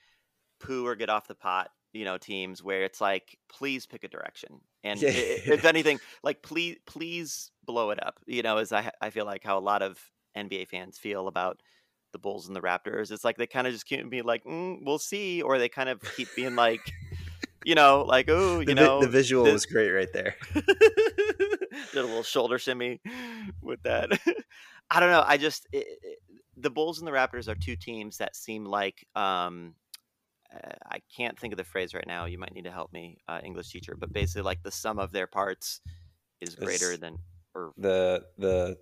[0.60, 4.08] poo or get off the pot you know teams where it's like please pick a
[4.08, 5.10] direction and yeah.
[5.10, 9.43] if anything like please please blow it up you know as i i feel like
[9.43, 10.00] how a lot of
[10.38, 11.62] nba fans feel about
[12.15, 13.12] the Bulls and the Raptors.
[13.12, 15.89] It's like they kind of just keep being like, mm, "We'll see," or they kind
[15.89, 16.80] of keep being like,
[17.65, 19.51] you know, like, "Oh, you the, know." The visual this...
[19.51, 20.38] was great right there.
[20.54, 20.65] Did
[21.93, 23.01] a little shoulder shimmy
[23.62, 24.10] with that.
[24.89, 25.25] I don't know.
[25.28, 26.19] I just it, it,
[26.56, 29.75] the Bulls and the Raptors are two teams that seem like um,
[30.54, 32.25] uh, I can't think of the phrase right now.
[32.28, 33.95] You might need to help me, uh, English teacher.
[33.99, 35.82] But basically, like the sum of their parts
[36.39, 37.17] is greater it's than
[37.54, 38.78] or the the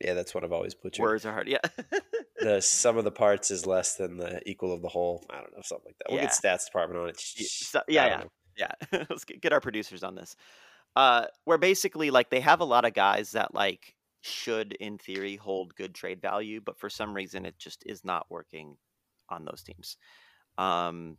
[0.00, 0.14] yeah.
[0.14, 1.02] That's what I've always butchered.
[1.02, 1.48] Words are hard.
[1.48, 1.58] Yeah
[2.40, 5.24] the sum of the parts is less than the equal of the whole.
[5.30, 6.10] I don't know, something like that.
[6.10, 6.26] We'll yeah.
[6.26, 7.20] get stats department on it.
[7.20, 8.24] So, yeah,
[8.56, 9.04] yeah, yeah.
[9.10, 10.36] Let's get our producers on this.
[10.94, 15.36] Uh, where basically, like, they have a lot of guys that like should, in theory,
[15.36, 18.76] hold good trade value, but for some reason, it just is not working
[19.28, 19.96] on those teams.
[20.58, 21.16] Um,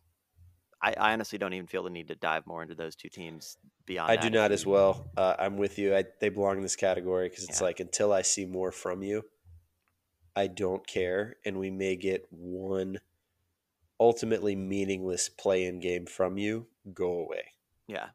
[0.82, 3.58] I, I, honestly don't even feel the need to dive more into those two teams
[3.86, 4.12] beyond.
[4.12, 5.10] I do not as well.
[5.18, 5.96] Uh, I'm with you.
[5.96, 7.66] I, they belong in this category because it's yeah.
[7.66, 9.24] like until I see more from you,
[10.36, 13.00] I don't care, and we may get one
[14.00, 17.54] ultimately meaningless play in game from you, go away.
[17.88, 18.10] Yeah.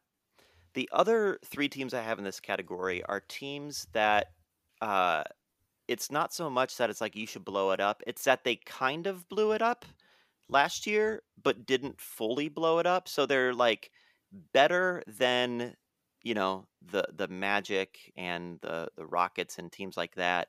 [0.75, 4.29] The other three teams I have in this category are teams that
[4.81, 5.25] uh,
[5.89, 8.57] it's not so much that it's like you should blow it up, it's that they
[8.57, 9.85] kind of blew it up
[10.49, 13.09] last year, but didn't fully blow it up.
[13.09, 13.91] So they're like
[14.53, 15.77] better than,
[16.23, 20.49] you know, the the Magic and the the Rockets and teams like that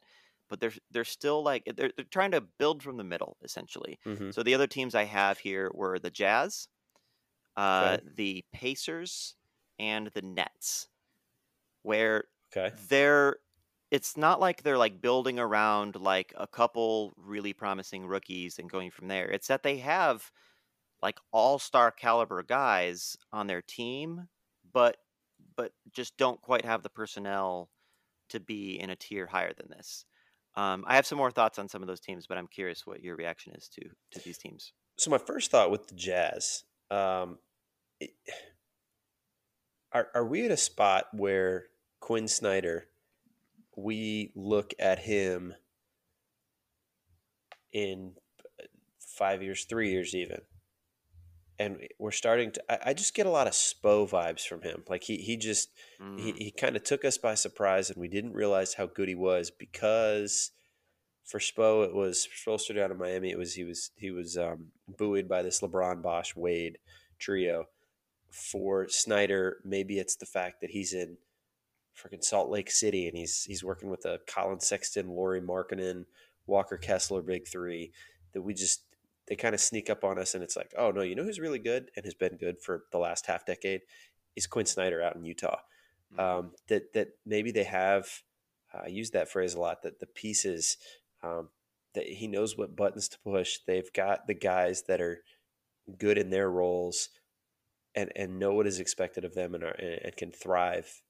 [0.54, 3.98] but they're they're still like they're, they're trying to build from the middle essentially.
[4.06, 4.30] Mm-hmm.
[4.30, 6.68] So the other teams I have here were the Jazz,
[7.58, 8.10] uh, okay.
[8.16, 9.34] the Pacers,
[9.80, 10.90] and the Nets,
[11.82, 12.26] where
[12.56, 12.76] okay.
[12.88, 13.38] they're
[13.94, 18.90] it's not like they're like building around like a couple really promising rookies and going
[18.90, 19.30] from there.
[19.30, 20.32] It's that they have
[21.04, 24.30] like all-star caliber guys on their team,
[24.74, 24.98] but
[25.56, 27.70] but just don't quite have the personnel
[28.30, 30.06] to be in a tier higher than this.
[30.56, 33.04] Um, I have some more thoughts on some of those teams, but I'm curious what
[33.04, 34.74] your reaction is to to these teams.
[34.98, 37.38] So my first thought with the Jazz, um,
[38.00, 38.10] it,
[39.92, 41.66] are are we at a spot where
[42.00, 42.88] Quin Snyder,
[43.76, 45.54] we look at him
[47.72, 48.14] in
[49.00, 50.42] five years, three years, even,
[51.60, 52.64] and we're starting to.
[52.72, 54.84] I, I just get a lot of Spo vibes from him.
[54.88, 55.70] Like he he just
[56.02, 56.20] Mm.
[56.20, 59.16] he, he kind of took us by surprise, and we didn't realize how good he
[59.16, 60.52] was because
[61.24, 63.32] for Spo it was Spoelstra down in Miami.
[63.32, 66.78] It was he was he was um, buoyed by this LeBron Bosh Wade
[67.20, 67.66] trio.
[68.32, 71.18] For Snyder, maybe it's the fact that he's in
[71.96, 76.06] freaking Salt Lake City and he's he's working with a Collin Sexton, Lauri Markkanen,
[76.48, 77.92] Walker Kessler, big three.
[78.34, 78.84] That we just
[79.28, 81.40] they kind of sneak up on us, and it's like, oh no, you know who's
[81.40, 83.82] really good and has been good for the last half decade
[84.36, 85.60] is Quin Snyder out in Utah.
[86.18, 88.08] Um, that that maybe they have.
[88.74, 89.84] Uh, I use that phrase a lot.
[89.84, 90.78] That the pieces
[91.22, 91.50] um,
[91.94, 93.60] that he knows what buttons to push.
[93.66, 95.24] They've got the guys that are
[95.98, 97.10] good in their roles
[97.96, 101.02] and and know what is expected of them and are, and can thrive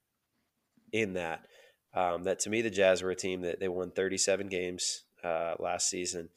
[0.94, 1.48] in that.
[1.94, 5.56] Um, that to me, the Jazz were a team that they won 37 games uh,
[5.60, 6.30] last season.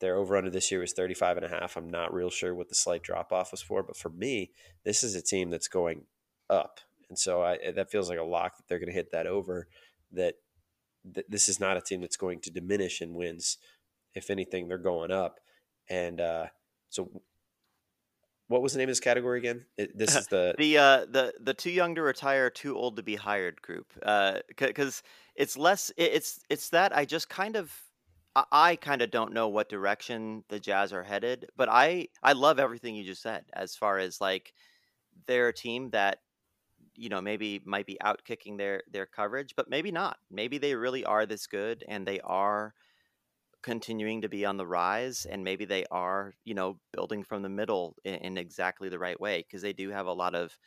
[0.00, 1.76] Their over under this year was 35 and a half.
[1.76, 4.50] I'm not real sure what the slight drop off was for, but for me,
[4.84, 6.06] this is a team that's going
[6.50, 6.80] up.
[7.08, 9.68] And so I, that feels like a lock that they're going to hit that over.
[10.10, 10.34] That,
[11.12, 13.58] that this is not a team that's going to diminish in wins.
[14.14, 15.38] If anything, they're going up.
[15.88, 16.46] And uh,
[16.90, 17.22] so,
[18.48, 19.66] what was the name of this category again?
[19.76, 23.02] It, this is the the uh the the too young to retire too old to
[23.02, 25.02] be hired group uh because
[25.34, 27.74] it's less it- it's it's that i just kind of
[28.36, 32.32] i, I kind of don't know what direction the jazz are headed but i i
[32.32, 34.52] love everything you just said as far as like
[35.26, 36.20] they're a team that
[36.94, 40.74] you know maybe might be out kicking their their coverage but maybe not maybe they
[40.74, 42.74] really are this good and they are
[43.62, 47.48] continuing to be on the rise and maybe they are you know building from the
[47.48, 50.58] middle in, in exactly the right way because they do have a lot of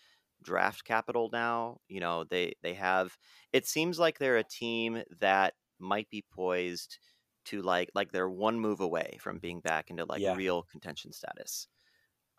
[0.43, 3.17] draft capital now you know they they have
[3.53, 6.99] it seems like they're a team that might be poised
[7.45, 10.37] to like like they're one move away from being back into like Yeah.
[10.37, 11.67] real contention status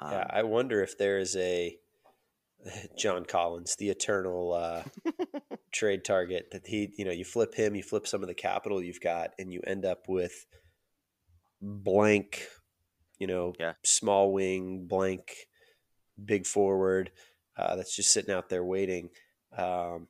[0.00, 1.78] um, Yeah, I wonder if there is a
[2.98, 4.82] John Collins, the eternal uh,
[5.72, 8.82] trade target that he, you know, you flip him, you flip some of the capital
[8.82, 10.46] you've got, and you end up with
[11.60, 12.46] blank,
[13.18, 13.74] you know, Yeah.
[13.84, 15.32] small wing, blank,
[16.22, 17.10] big forward
[17.56, 19.10] uh, that's just sitting out there waiting.
[19.56, 20.08] Um,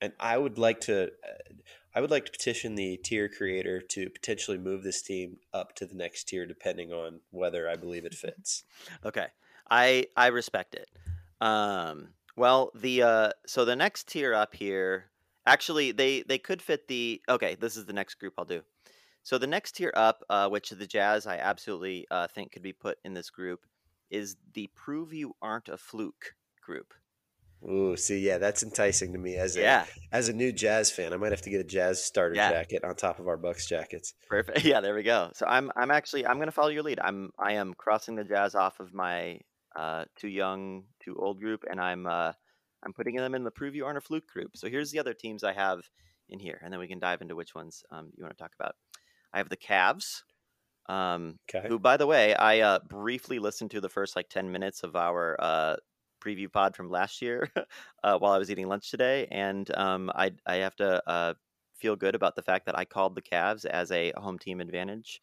[0.00, 1.54] and I would like to, uh,
[1.94, 5.86] I would like to petition the tier creator to potentially move this team up to
[5.86, 8.64] the next tier, depending on whether I believe it fits.
[9.04, 9.26] Okay.
[9.70, 10.88] I I respect it.
[11.40, 15.10] Um well, the uh so the next tier up here
[15.46, 18.62] actually they they could fit the Okay, this is the next group I'll do.
[19.22, 22.72] So the next tier up uh which the Jazz I absolutely uh think could be
[22.72, 23.66] put in this group
[24.10, 26.94] is the prove you aren't a fluke group.
[27.68, 29.86] Ooh, see, yeah, that's enticing to me as a Yeah.
[30.12, 31.12] as a new jazz fan.
[31.12, 32.48] I might have to get a jazz starter Yeah.
[32.48, 34.14] jacket on top of our Bucks jackets.
[34.28, 34.58] Perfect.
[34.64, 35.30] Yeah, there we go.
[35.34, 37.00] So I'm I'm actually I'm gonna follow your lead.
[37.00, 39.40] I'm I am crossing the Jazz off of my
[39.78, 42.32] uh too young, too old group, and I'm uh
[42.84, 44.56] I'm putting them in the prove you aren't a fluke group.
[44.56, 45.90] So here's the other teams I have
[46.28, 48.54] in here, and then we can dive into which ones um, you want to talk
[48.58, 48.76] about.
[49.32, 50.22] I have the Cavs,
[50.88, 51.68] um, Okay.
[51.68, 54.96] who by the way I uh, briefly listened to the first like ten minutes of
[54.96, 55.76] our uh,
[56.20, 57.50] preview pod from last year
[58.04, 61.34] uh, while I was eating lunch today, and um, I I have to uh,
[61.76, 65.20] feel good about the fact that I called the Cavs as a home team advantage,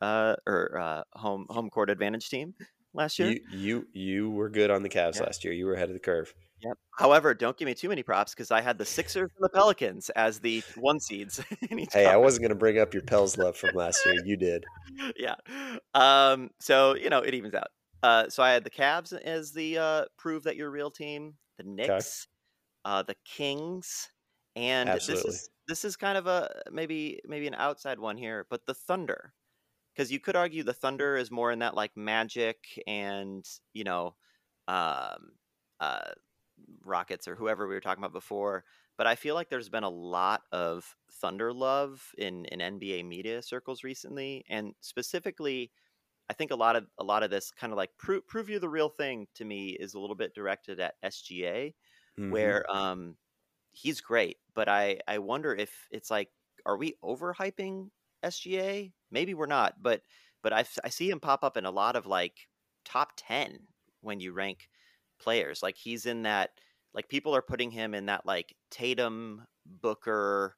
[0.00, 2.54] uh, or uh, home home court advantage team
[2.98, 3.30] last year.
[3.30, 5.22] You you you were good on the Cavs Yeah.
[5.22, 5.54] last year.
[5.54, 6.34] You were ahead of the curve.
[6.62, 6.76] Yep.
[6.98, 10.10] However, don't give me too many props because I had the Sixers and the Pelicans
[10.10, 11.40] as the one seeds.
[11.92, 14.16] Hey, I wasn't going to bring up your Pels love from last year.
[14.24, 14.64] You did.
[15.16, 15.36] yeah.
[15.94, 17.68] Um, so you know it evens out.
[18.02, 21.34] Uh, so I had the Cavs as the uh, prove that you're a real team,
[21.58, 22.26] the Knicks,
[22.84, 24.08] uh, the Kings,
[24.56, 25.30] and Absolutely.
[25.30, 28.74] this is this is kind of a maybe maybe an outside one here, but the
[28.74, 29.32] Thunder,
[29.98, 34.16] because you could argue the Thunder is more in that like Magic and you know,
[34.68, 35.32] um,
[35.80, 36.12] uh,
[36.84, 38.64] Rockets or whoever we were talking about before.
[38.96, 43.42] But I feel like there's been a lot of Thunder love in in NBA media
[43.42, 45.72] circles recently, and specifically,
[46.30, 48.58] I think a lot of a lot of this kind of like prove prove you
[48.60, 51.74] the real thing to me is a little bit directed at SGA,
[52.16, 52.58] Mhm.
[52.58, 53.18] where um
[53.72, 56.30] he's great, but I I wonder if it's like
[56.66, 57.90] are we overhyping
[58.22, 58.94] SGA?
[59.10, 60.02] Maybe we're not, but
[60.42, 62.48] but I I see him pop up in a lot of like
[62.84, 63.58] top 10
[64.00, 64.68] when you rank
[65.20, 65.62] players.
[65.62, 66.50] Like he's in that
[66.94, 70.56] like people are putting him in that like Tatum, Booker,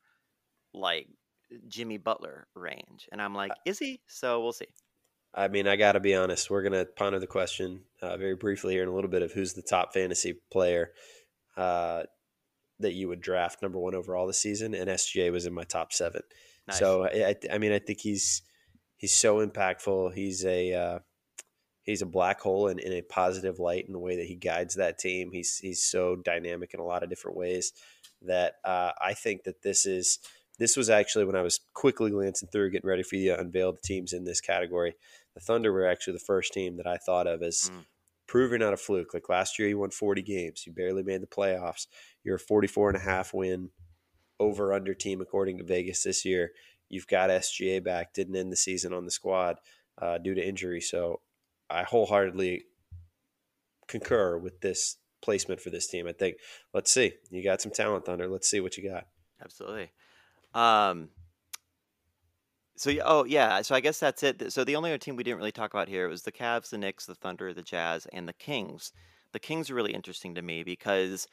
[0.72, 1.08] like
[1.68, 3.08] Jimmy Butler range.
[3.10, 4.00] And I'm like, is he?
[4.06, 4.68] So we'll see.
[5.34, 6.50] I mean, I got to be honest.
[6.50, 9.32] We're going to ponder the question uh, very briefly here in a little bit of
[9.32, 10.90] who's the top fantasy player
[11.56, 12.02] uh,
[12.80, 15.92] that you would draft number one overall this season, and SGA was in my top
[15.92, 16.22] seven.
[16.70, 16.78] Nice.
[16.78, 18.42] So I, I, mean, I think he's
[18.96, 20.14] he's so impactful.
[20.14, 20.98] He's a uh,
[21.82, 24.76] he's a black hole in, in a positive light in the way that he guides
[24.76, 25.30] that team.
[25.32, 27.72] He's he's so dynamic in a lot of different ways
[28.22, 30.18] that uh, I think that this is
[30.58, 33.72] this was actually when I was quickly glancing through, getting ready for you to unveil
[33.72, 34.94] the teams in this category.
[35.34, 37.84] The Thunder were actually the first team that I thought of as mm.
[38.26, 39.14] proving not a fluke.
[39.14, 41.86] Like last year, you won 40 games, you barely made the playoffs.
[42.24, 43.70] You're a 44 and a half win
[44.40, 46.50] over under team according to Vegas this year.
[46.88, 49.58] You've got SGA back, didn't end the season on the squad
[49.98, 50.80] uh, due to injury.
[50.80, 51.20] So
[51.68, 52.64] I wholeheartedly
[53.86, 56.08] concur with this placement for this team.
[56.08, 56.36] I think
[56.74, 57.12] let's see.
[57.30, 58.26] You got some talent, Thunder.
[58.26, 59.06] Let's see what you got.
[59.42, 59.92] Absolutely.
[60.54, 61.10] Um.
[62.76, 64.52] So oh yeah, so I guess that's it.
[64.52, 66.78] So the only other team we didn't really talk about here was the Cavs, the
[66.78, 68.92] Knicks, the Thunder, the Jazz, and the Kings.
[69.32, 71.28] The Kings are really interesting to me because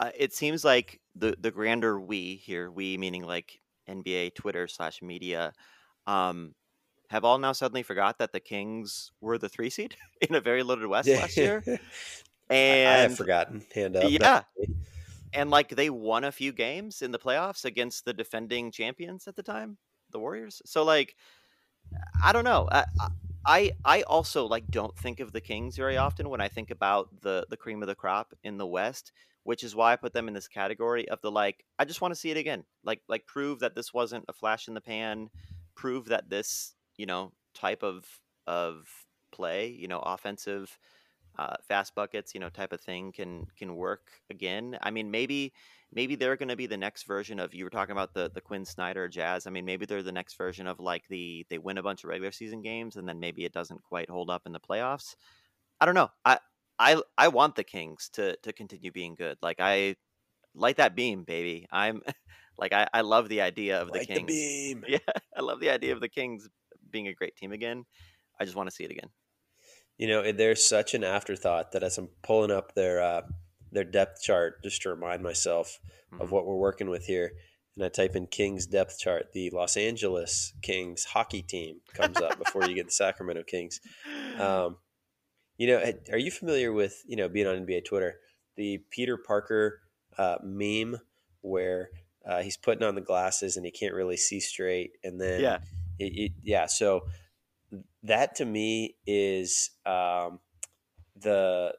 [0.00, 5.02] uh, it seems like the the grander we here, we meaning like NBA, Twitter slash
[5.02, 5.52] media,
[6.06, 6.54] um,
[7.08, 10.62] have all now suddenly forgot that the Kings were the three seed in a very
[10.62, 11.62] loaded West last year.
[12.48, 13.64] And I, I have forgotten.
[13.74, 14.04] Hand up.
[14.10, 14.42] Yeah.
[15.32, 19.36] And like they won a few games in the playoffs against the defending champions at
[19.36, 19.76] the time,
[20.10, 20.62] the Warriors.
[20.64, 21.14] So like,
[22.24, 22.68] I don't know.
[22.70, 22.84] I,
[23.44, 27.08] I I also like don't think of the Kings very often when I think about
[27.20, 29.12] the the cream of the crop in the West,
[29.46, 31.64] which is why I put them in this category of the like.
[31.78, 32.64] I just want to see it again.
[32.84, 35.30] Like like prove that this wasn't a flash in the pan.
[35.74, 38.04] Prove that this you know type of
[38.46, 38.86] of
[39.32, 40.78] play, you know, offensive
[41.38, 44.78] uh, fast buckets, you know, type of thing can can work again.
[44.82, 45.52] I mean, maybe
[45.92, 48.40] maybe they're going to be the next version of you were talking about the the
[48.40, 49.46] Quin Snyder Jazz.
[49.46, 52.10] I mean, maybe they're the next version of like the they win a bunch of
[52.10, 55.14] regular season games and then maybe it doesn't quite hold up in the playoffs.
[55.80, 56.10] I don't know.
[56.24, 56.38] I
[56.78, 59.38] I I want the Kings to to continue being good.
[59.42, 59.96] Like I
[60.54, 61.66] light that beam, baby.
[61.70, 62.02] I'm
[62.58, 64.26] like I, I love the idea of the light Kings.
[64.26, 64.84] The beam.
[64.88, 64.98] Yeah,
[65.36, 66.48] I love the idea of the Kings
[66.90, 67.84] being a great team again.
[68.40, 69.10] I just want to see it again.
[69.98, 73.22] You know, there's such an afterthought that as I'm pulling up their uh,
[73.72, 75.78] their depth chart just to remind myself
[76.12, 76.22] mm-hmm.
[76.22, 77.32] of what we're working with here,
[77.76, 82.38] and I type in Kings depth chart, the Los Angeles Kings hockey team comes up
[82.38, 83.80] before you get the Sacramento Kings.
[84.36, 84.76] Um,
[85.58, 88.20] you know, are you familiar with you know being on NBA Twitter
[88.56, 89.80] the Peter Parker
[90.18, 90.96] uh, meme
[91.42, 91.90] where
[92.28, 95.58] uh, he's putting on the glasses and he can't really see straight, and then yeah,
[95.98, 96.66] it, it, yeah.
[96.66, 97.02] So
[98.02, 100.40] that to me is um,
[101.14, 101.74] the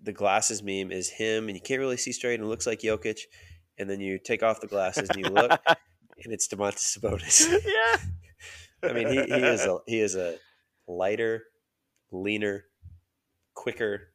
[0.00, 2.80] the glasses meme is him, and you can't really see straight, and it looks like
[2.80, 3.20] Jokic.
[3.78, 7.50] And then you take off the glasses and you look, and it's Domantas Sabonis.
[7.64, 7.96] yeah,
[8.88, 10.36] I mean he, he is a he is a
[10.86, 11.44] lighter,
[12.12, 12.66] leaner,
[13.54, 14.12] quicker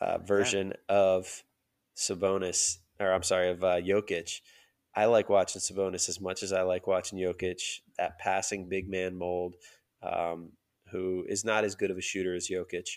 [0.00, 0.96] uh, version yeah.
[0.96, 1.42] of
[1.96, 4.40] Sabonis, or I'm sorry, of uh, Jokic.
[4.94, 7.80] I like watching Sabonis as much as I like watching Jokic.
[7.98, 9.56] That passing big man mold,
[10.02, 10.52] um,
[10.90, 12.88] who is not as good of a shooter as Jokic,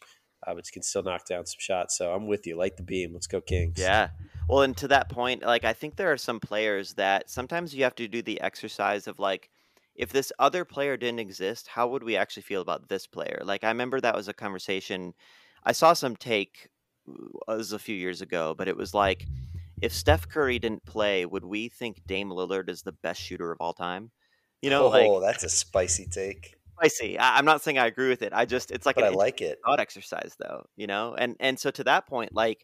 [0.45, 1.97] uh, but can still knock down some shots.
[1.97, 2.57] So I'm with you.
[2.57, 3.13] Light the beam.
[3.13, 3.77] Let's go Kings.
[3.77, 4.09] Yeah.
[4.47, 7.83] Well, and to that point, like I think there are some players that sometimes you
[7.83, 9.49] have to do the exercise of like,
[9.99, 13.41] if this other player didn't exist, how would we actually feel about this player?
[13.43, 15.13] Like I remember that was a conversation.
[15.63, 16.69] I saw some take.
[17.07, 19.25] Uh, was a few years ago, but it was like,
[19.81, 23.57] if Steph Curry didn't play, would we think Dame Lillard is the best shooter of
[23.59, 24.11] all time?
[24.61, 27.17] You know, oh, like that's a spicy take spicy.
[27.17, 28.31] I, am not saying I agree with it.
[28.33, 31.15] I just it's like but an I like it thought exercise though, you know.
[31.17, 32.63] And and so to that point, like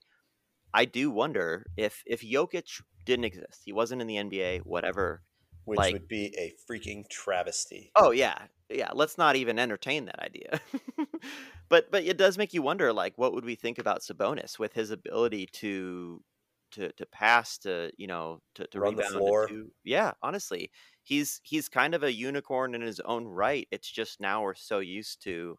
[0.74, 5.22] I do wonder if if Jokic didn't exist, he wasn't in the NBA, whatever.
[5.66, 7.92] Which like, would be a freaking travesty.
[7.96, 8.38] Oh yeah,
[8.70, 8.92] yeah.
[8.94, 10.62] Let's not even entertain that idea.
[11.70, 14.74] but but it does make you wonder, like, what would we think about Sabonis with
[14.74, 16.24] his ability to
[16.72, 19.48] to to pass, to you know, to, to run the floor?
[19.48, 20.70] To, yeah, honestly,
[21.02, 23.68] he's he's kind of a unicorn in his own right.
[23.72, 25.58] It's just now we're so used to,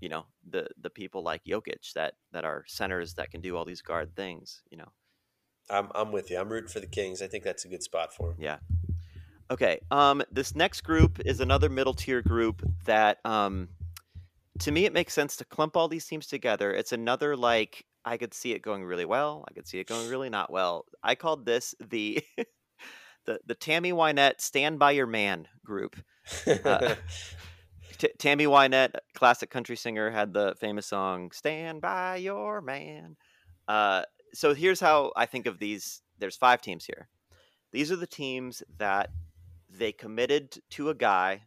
[0.00, 3.64] you know, the the people like Jokic that that are centers that can do all
[3.64, 4.62] these guard things.
[4.70, 4.92] You know,
[5.70, 6.38] I'm I'm with you.
[6.38, 7.22] I'm rooting for the Kings.
[7.22, 8.36] I think that's a good spot for him.
[8.40, 8.58] Yeah.
[9.50, 9.80] Okay.
[9.90, 13.68] Um, this next group is another middle tier group that, um,
[14.60, 16.72] to me, it makes sense to clump all these teams together.
[16.72, 19.44] It's another like I could see it going really well.
[19.48, 20.84] I could see it going really not well.
[21.02, 22.22] I called this the
[23.26, 25.96] the the Tammy Wynette Stand by Your Man group.
[26.46, 26.94] Uh,
[27.98, 33.16] T- Tammy Wynette, classic country singer, had the famous song "Stand by Your Man."
[33.66, 36.02] Uh, so here's how I think of these.
[36.18, 37.08] There's five teams here.
[37.72, 39.10] These are the teams that
[39.70, 41.44] they committed to a guy,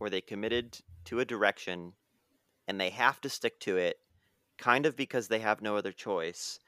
[0.00, 1.94] or they committed to a direction,
[2.68, 3.98] and they have to stick to it,
[4.58, 6.60] kind of because they have no other choice.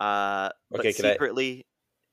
[0.00, 1.66] Uh, but okay, secretly,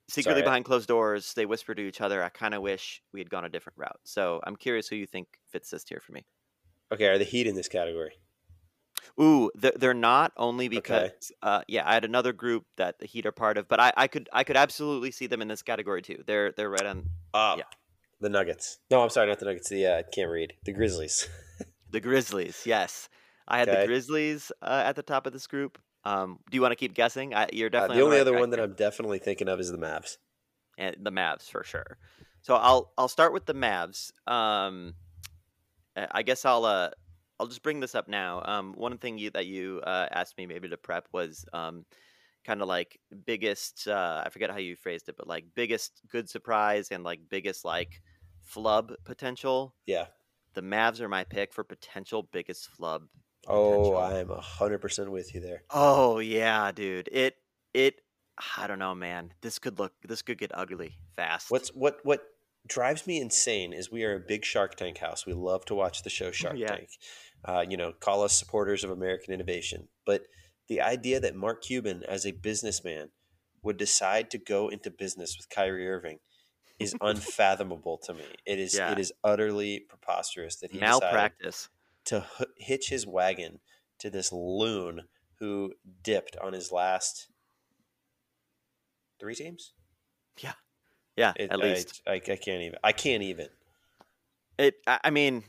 [0.09, 0.43] secretly Sorry.
[0.43, 3.45] behind closed doors, they whisper to each other, I kind of wish we had gone
[3.45, 4.01] a different route.
[4.05, 6.26] So I'm curious who you think fits this tier for me.
[6.91, 8.20] Okay, are the Heat in this category?
[9.20, 11.13] Ooh, they're, they're not only because Okay.
[11.41, 14.07] uh, yeah, I had another group that the Heat are part of, but I, I
[14.07, 16.24] could I could absolutely see them in this category too.
[16.26, 17.63] They're they're right on Uh, Yeah.
[18.22, 18.80] The Nuggets.
[18.91, 19.70] No, I'm sorry, not the Nuggets.
[19.70, 20.53] The uh, I can't read.
[20.65, 21.28] The Grizzlies.
[21.91, 22.63] the Grizzlies.
[22.65, 23.09] Yes,
[23.47, 25.78] I had the Grizzlies uh, at the top of this group.
[26.05, 27.34] Um, do you want to keep guessing?
[27.34, 28.59] I, you're Uh, definitely the on only right other track one that.
[28.59, 30.17] I'm definitely thinking of is the Mavs.
[30.78, 31.97] and the Mavs for sure.
[32.41, 34.11] So I'll I'll start with the Mavs.
[34.28, 34.95] Um,
[35.95, 36.89] I I guess I'll uh
[37.39, 38.41] I'll just bring this up now.
[38.45, 41.86] Um, one thing you that you uh, asked me maybe to prep was um,
[42.46, 43.88] kind of like biggest.
[43.88, 47.66] Uh, I forget how you phrased it, but like biggest good surprise and like biggest
[47.66, 48.02] like
[48.42, 49.76] flub potential.
[49.86, 50.08] Yeah.
[50.54, 53.04] The Mavs are my pick for potential biggest flub.
[53.48, 55.64] Oh, I'm a hundred percent with you there.
[55.70, 57.10] Oh yeah, dude.
[57.12, 57.36] It
[57.74, 58.02] it.
[58.58, 59.34] I don't know, man.
[59.42, 59.94] This could look.
[60.04, 61.52] This could get ugly fast.
[61.52, 62.22] What's what what
[62.68, 65.26] drives me insane is we are a big Shark Tank house.
[65.26, 66.76] We love to watch the show Shark Yeah.
[66.76, 66.90] Tank.
[67.46, 69.88] Uh, you know, call us supporters of American innovation.
[70.06, 70.24] But
[70.70, 73.09] the idea that Mark Cuban, as a businessman,
[73.61, 76.20] would decide to go into business with Kyrie Irving
[76.80, 78.24] is unfathomable to me.
[78.45, 78.91] It is Yeah.
[78.93, 81.70] it is utterly preposterous that he malpractice?
[82.05, 83.59] to h- hitch his wagon
[83.99, 85.01] to this loon
[85.39, 87.28] who dipped on his last
[89.20, 89.74] three teams.
[91.17, 92.01] Yeah, It, at least.
[92.07, 92.80] I, I, I can't even.
[92.82, 93.47] I can't even.
[94.57, 94.76] It.
[94.88, 95.43] I I mean,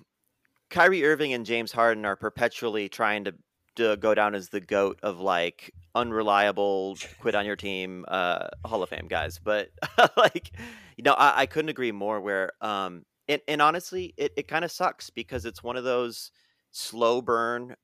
[0.68, 3.34] Kyrie Irving and James Harden are perpetually trying to,
[3.76, 8.82] to go down as the goat of like unreliable, quit on your team, uh, Hall
[8.82, 9.38] of Fame guys.
[9.38, 9.70] But
[10.16, 10.52] like,
[10.96, 12.20] you know, I, I couldn't agree more.
[12.20, 16.30] Where um, and, and honestly, it, it kind of sucks because it's one of those
[16.70, 17.76] slow burn,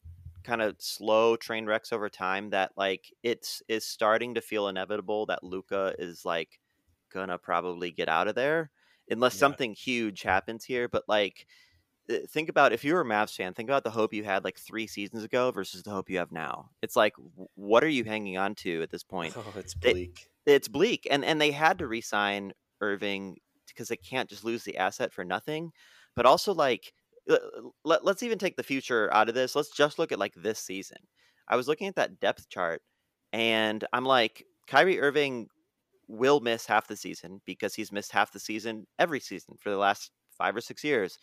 [0.45, 5.27] kind of slow train wrecks over time that like it's is starting to feel inevitable
[5.27, 6.61] that Luka is like
[7.13, 8.71] gonna probably get out of there
[9.11, 9.39] unless Yeah.
[9.39, 10.89] something huge happens here.
[10.89, 11.47] But like,
[12.11, 14.45] Uh, think about if you were a Mavs fan, think about the hope you had
[14.45, 16.71] like three seasons ago versus the hope you have now.
[16.83, 17.15] It's like,
[17.55, 19.35] what are you hanging on to at this point?
[19.37, 20.29] Oh, it's bleak.
[20.47, 24.77] It's bleak, and and they had to re-sign Irving because they can't just lose the
[24.77, 25.73] asset for nothing.
[26.15, 26.93] But also, like,
[27.29, 29.57] l- let, let's even take the future out of this.
[29.57, 30.99] Let's just look at like this season.
[31.49, 32.83] I was looking at that depth chart,
[33.33, 35.49] and I'm like, Kyrie Irving
[36.09, 39.77] will miss half the season because he's missed half the season every season for the
[39.77, 41.19] last five or six years.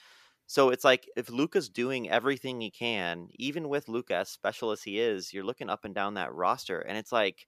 [0.48, 4.84] So it's like if Luka's doing everything he can, even with Luka as special as
[4.84, 7.48] he is, you're looking up and down that roster, and it's like,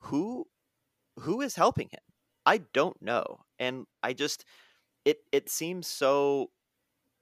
[0.00, 0.46] who,
[1.20, 2.00] who is helping him?
[2.46, 4.44] I don't know, and I just,
[5.04, 6.50] it it seems so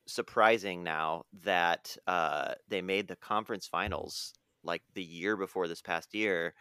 [0.07, 6.15] surprising now that uh, they made the conference finals like the year before this past
[6.15, 6.55] year.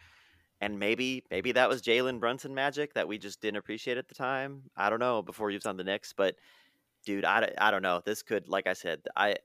[0.60, 4.14] And maybe maybe that was Jalen Brunson magic that we just didn't appreciate at the
[4.14, 4.64] time.
[4.76, 6.36] I don't know before he was on the Knicks, but
[7.04, 8.02] dude, I, don't- I don't know.
[8.04, 9.36] This could, like I said, I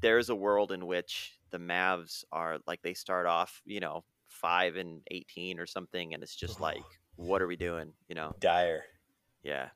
[0.00, 4.76] there's a world in which the Mavs are like they start off, you know, five
[4.76, 6.84] and eighteen or something, and it's just like,
[7.16, 7.92] what are we doing?
[8.08, 8.34] You know?
[8.40, 8.84] Dire.
[9.42, 9.68] Yeah.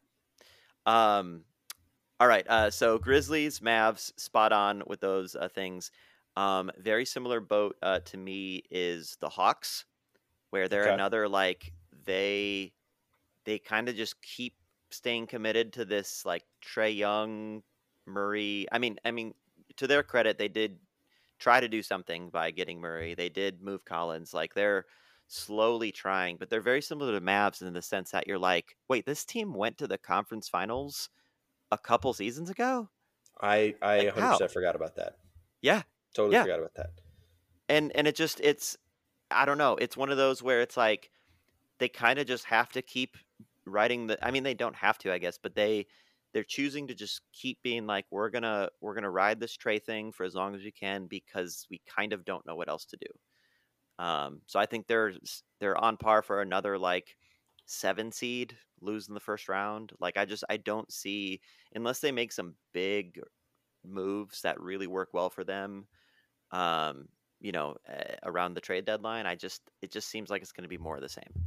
[0.87, 1.45] Um.
[2.18, 2.47] All right.
[2.49, 2.70] Uh.
[2.70, 5.91] So Grizzlies, Mavs, spot on with those uh, things.
[6.37, 6.70] Um.
[6.78, 9.85] Very similar boat uh, to me is the Hawks,
[10.51, 10.95] where they're Okay.
[10.95, 11.72] another like
[12.05, 12.72] they
[13.45, 14.55] they kind of just keep
[14.91, 17.62] staying committed to this like Trae Young,
[18.07, 18.66] Murray.
[18.72, 19.34] I mean, I mean,
[19.76, 20.80] to their credit, they did
[21.38, 23.14] try to do something by getting Murray.
[23.14, 24.34] They did move Collins.
[24.34, 24.86] Like they're
[25.28, 29.07] slowly trying, but they're very similar to Mavs in the sense that you're like, wait,
[29.07, 31.11] this team went to the conference finals
[31.72, 32.91] a couple seasons ago?
[33.41, 34.41] I I Like, 100 how?
[34.51, 35.18] forgot about that.
[35.62, 35.82] Yeah.
[36.14, 36.43] Totally Yeah.
[36.43, 36.91] forgot about that.
[37.68, 38.76] And and it just it's
[39.30, 41.11] I don't know, it's one of those where it's like
[41.78, 43.16] they kind of just have to keep
[43.67, 45.87] writing the I mean they don't have to, I guess, but they
[46.33, 50.13] they're choosing to just keep being like we're to we're to ride this Trae thing
[50.13, 52.97] for as long as we can because we kind of don't know what else to
[52.97, 54.05] do.
[54.05, 55.13] Um, so I think they're
[55.61, 57.17] they're on par for another like
[57.67, 59.93] seven seed, lose in the first round.
[60.01, 61.41] Like I just I don't see
[61.75, 63.21] unless they make some big
[63.85, 65.87] moves that really work well for them.
[66.51, 67.09] Um,
[67.41, 67.77] you know,
[68.25, 70.97] around the trade deadline, I just it just seems like it's going to be more
[70.97, 71.45] of the same.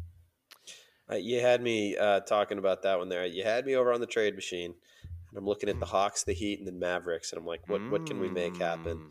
[1.11, 3.25] Uh, you had me uh, talking about that one there.
[3.25, 4.73] You had me over on the trade machine,
[5.29, 7.81] and I'm looking at the Hawks, the Heat, and the Mavericks, and I'm like, what
[7.89, 8.97] what can we make happen?
[8.99, 9.09] Mm,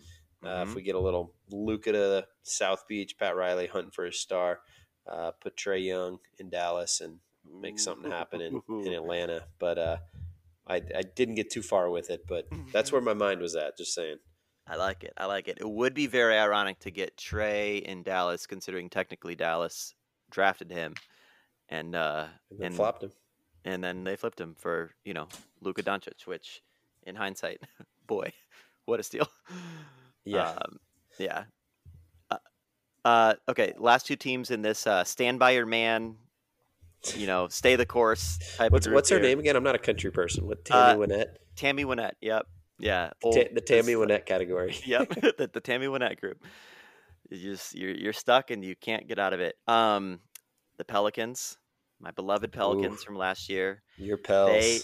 [0.48, 0.74] Uh, If mhm.
[0.74, 4.60] we get a little Luka to South Beach, Pat Riley hunting for his star,
[5.06, 9.44] uh, put Trae Young in Dallas, and make something happen in, in Atlanta.
[9.58, 9.96] But uh,
[10.66, 13.76] I, I didn't get too far with it, but that's where my mind was at.
[13.76, 14.16] Just saying.
[14.66, 15.12] I like it.
[15.16, 15.58] I like it.
[15.60, 19.94] It would be very ironic to get Trae in Dallas, considering technically Dallas
[20.30, 20.94] drafted him,
[21.72, 23.12] and uh, And then And- flopped him.
[23.64, 25.28] and then they flipped him for you know
[25.60, 26.62] Luka Doncic, which
[27.04, 27.60] in hindsight,
[28.06, 28.32] boy,
[28.86, 29.28] what a steal.
[30.24, 30.50] Yeah.
[30.50, 30.78] um,
[31.18, 31.44] yeah.
[32.30, 32.36] Uh,
[33.04, 36.16] Uh, okay, last two teams in this uh, stand by your man,
[37.16, 39.26] you know, stay the course type What's what's her here.
[39.28, 39.56] name again?
[39.56, 40.46] I'm not a country person.
[40.46, 41.36] What Uh, Tammy Wynette?
[41.56, 42.14] Tammy Wynette.
[42.20, 42.46] Yep.
[42.78, 43.06] Yeah.
[43.08, 44.74] Ta- old- the Tammy Wynette category.
[44.86, 45.08] Yep.
[45.38, 46.38] the, the Tammy Wynette group.
[47.30, 49.56] You just you're you're stuck and you can't get out of it.
[49.66, 50.20] Um,
[50.78, 51.58] the Pelicans,
[52.02, 53.04] my beloved Pelicans Ooh.
[53.04, 53.82] from last year.
[53.96, 54.48] Your pals.
[54.48, 54.80] They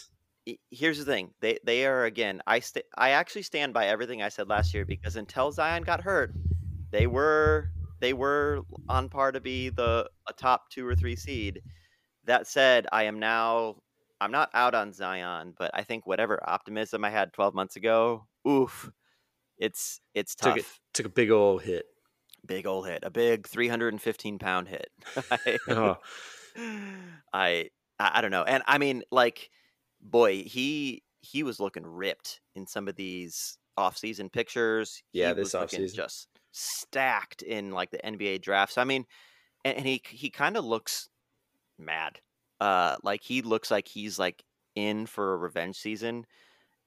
[0.71, 4.29] here's the thing they they are again i st- i actually stand by everything i
[4.29, 6.33] said last year because until zion got hurt
[6.91, 11.61] they were they were on par to be the a top two or three seed
[12.25, 13.77] that said i am now
[14.21, 18.27] i'm not out on zion but i think whatever optimism i had 12 months ago
[18.47, 18.91] oof
[19.59, 21.85] it's it's tough took it took a big old hit.
[22.47, 24.89] big old hit a big 315 pound hit
[25.69, 25.97] Oh,
[27.33, 28.45] I I don't know.
[28.45, 29.51] And I mean, like,
[30.01, 35.03] boy, he he was looking ripped in some of these off-season pictures.
[35.13, 35.95] Yeah, He this offseason.
[35.95, 38.79] just stacked in like the NBA drafts.
[38.79, 39.05] I mean,
[39.65, 41.09] and, and he he kind of looks
[41.79, 42.21] mad.
[42.61, 44.45] Uh, like he looks like he's like
[44.75, 46.27] in for a revenge season,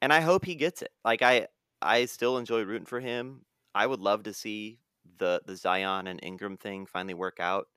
[0.02, 0.92] and I hope he gets it.
[1.06, 1.48] Like I
[1.82, 3.46] I still enjoy rooting for him.
[3.76, 4.80] I would love to see
[5.18, 7.68] the the Zion and Ingram thing finally work out.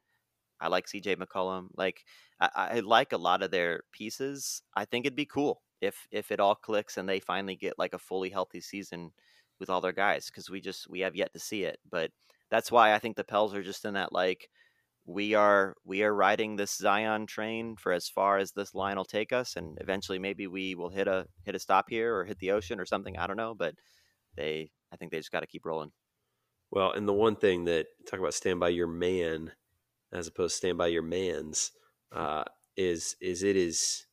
[0.60, 1.68] I like CJ McCollum.
[1.76, 2.04] Like
[2.40, 4.62] I, I like a lot of their pieces.
[4.74, 7.94] I think it'd be cool if if it all clicks and they finally get like
[7.94, 9.10] a fully healthy season
[9.60, 11.78] with all their guys because we just we have yet to see it.
[11.90, 12.10] But
[12.50, 14.48] that's why I think the Pels are just in that like
[15.06, 19.04] we are we are riding this Zion train for as far as this line will
[19.04, 22.38] take us, and eventually maybe we will hit a hit a stop here or hit
[22.38, 23.16] the ocean or something.
[23.18, 23.74] I don't know, but
[24.36, 25.92] they I think they just got to keep rolling.
[26.70, 29.52] well, and the one thing that talk about stand by your man
[30.14, 31.72] as opposed to stand by your man's
[32.12, 32.44] uh,
[32.76, 34.06] is is it is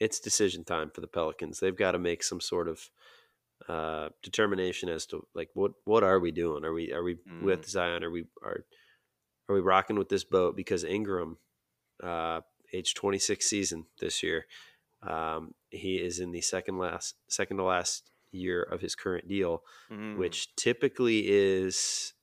[0.00, 1.60] it's decision time for the Pelicans.
[1.60, 2.80] They've got to make some sort of
[3.68, 6.64] uh, determination as to like what what are we doing?
[6.64, 8.02] Are we are we with Zion?
[8.02, 8.64] Are we are
[9.48, 10.56] are we rocking with this boat?
[10.56, 11.38] Because Ingram,
[12.02, 12.40] uh,
[12.72, 14.46] age twenty six season this year,
[15.02, 19.62] um, he is in the second last second to last year of his current deal,
[19.90, 20.16] Mm.
[20.18, 22.14] which typically is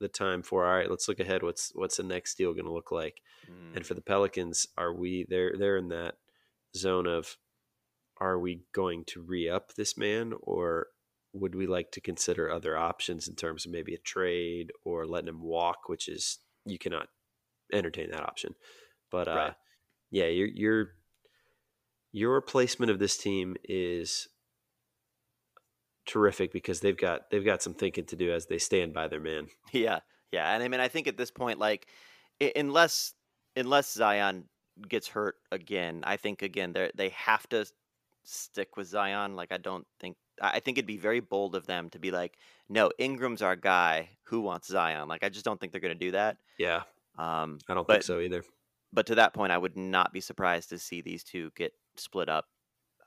[0.00, 0.90] the time for all right.
[0.90, 1.42] Let's look ahead.
[1.42, 3.20] What's what's the next deal going to look like?
[3.50, 3.76] Mm.
[3.76, 6.14] And for the Pelicans, are we they're they're in that
[6.76, 7.36] zone of
[8.20, 10.88] are we going to re up this man or
[11.32, 15.28] would we like to consider other options in terms of maybe a trade or letting
[15.28, 17.08] him walk, which is you cannot
[17.72, 18.54] entertain that option.
[19.10, 19.54] But uh Right.
[20.10, 20.88] yeah, your your
[22.12, 24.28] your replacement of this team is
[26.06, 29.20] terrific because they've got they've got some thinking to do as they stand by their
[29.20, 29.48] man.
[29.72, 30.00] Yeah,
[30.32, 31.86] yeah, and I mean, I think at this point, like,
[32.56, 33.14] unless
[33.56, 34.44] unless Zion
[34.88, 37.66] gets hurt again, I think again they they have to
[38.24, 39.36] stick with Zion.
[39.36, 42.36] Like, I don't think I think it'd be very bold of them to be like,
[42.68, 44.10] no, Ingram's our guy.
[44.24, 45.06] Who wants Zion?
[45.08, 46.38] Like, I just don't think they're going to do that.
[46.58, 46.82] Yeah,
[47.18, 48.42] Um, I don't But- think so either.
[48.92, 52.28] but to that point, I would not be surprised to see these two get split
[52.28, 52.46] up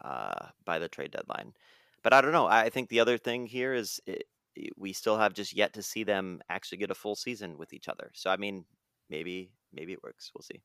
[0.05, 1.53] uh, by the trade deadline.
[2.03, 2.47] But I don't know.
[2.47, 4.23] I think the other thing here is it,
[4.57, 7.73] i- we still have just yet to see them actually get a full season with
[7.73, 8.11] each other.
[8.15, 8.65] So I mean,
[9.09, 10.31] maybe maybe it works.
[10.33, 10.61] We'll see.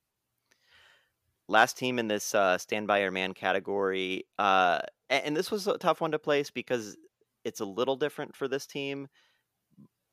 [1.49, 4.81] Last team in this uh, stand by your man category, uh,
[5.11, 6.97] and this was a tough one to place because
[7.45, 9.09] it's a little different for this team,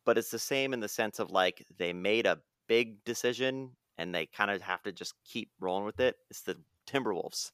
[0.05, 4.13] but it's the same in the sense of like they made a big decision and
[4.13, 6.17] they kind of have to just keep rolling with it.
[6.30, 7.51] It's the Timberwolves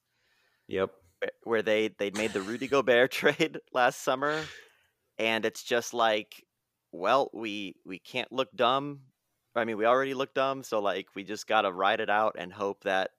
[0.67, 1.04] Yep.
[1.23, 4.51] Wh- where they they made the Rudy Gobert trade last summer,
[5.17, 6.45] and it's just like,
[6.91, 9.01] well, we we can't look dumb.
[9.55, 12.53] I mean, we already look dumb, so like we just gotta ride it out and
[12.53, 13.11] hope that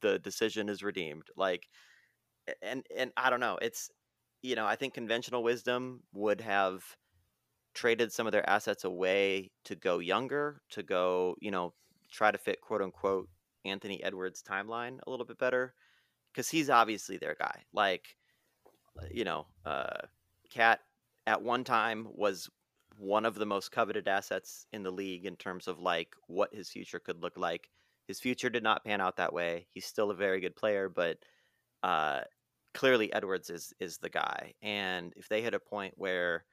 [0.00, 1.28] the decision is redeemed.
[1.36, 1.68] Like,
[2.62, 3.58] and and I don't know.
[3.60, 3.90] It's
[4.42, 6.96] you know I think conventional wisdom would have
[7.74, 11.74] traded some of their assets away to go younger, to go you know
[12.10, 13.28] try to fit quote unquote
[13.64, 15.74] Anthony Edwards timeline a little bit better
[16.32, 17.62] because he's obviously their guy.
[17.72, 18.16] Like,
[19.00, 19.98] uh, you know, uh,
[20.50, 20.80] Cat
[21.26, 22.48] at one time was
[22.98, 26.68] one of the most coveted assets in the league in terms of like what his
[26.68, 27.70] future could look like.
[28.06, 29.66] His future did not pan out that way.
[29.70, 31.18] He's still a very good player, but
[31.82, 32.22] uh,
[32.74, 34.54] clearly Edwards is is the guy.
[34.62, 36.44] And if they hit a point where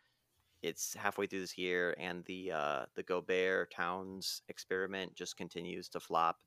[0.61, 5.99] it's halfway through this year and the uh, the Gobert Towns experiment just continues to
[5.99, 6.37] flop,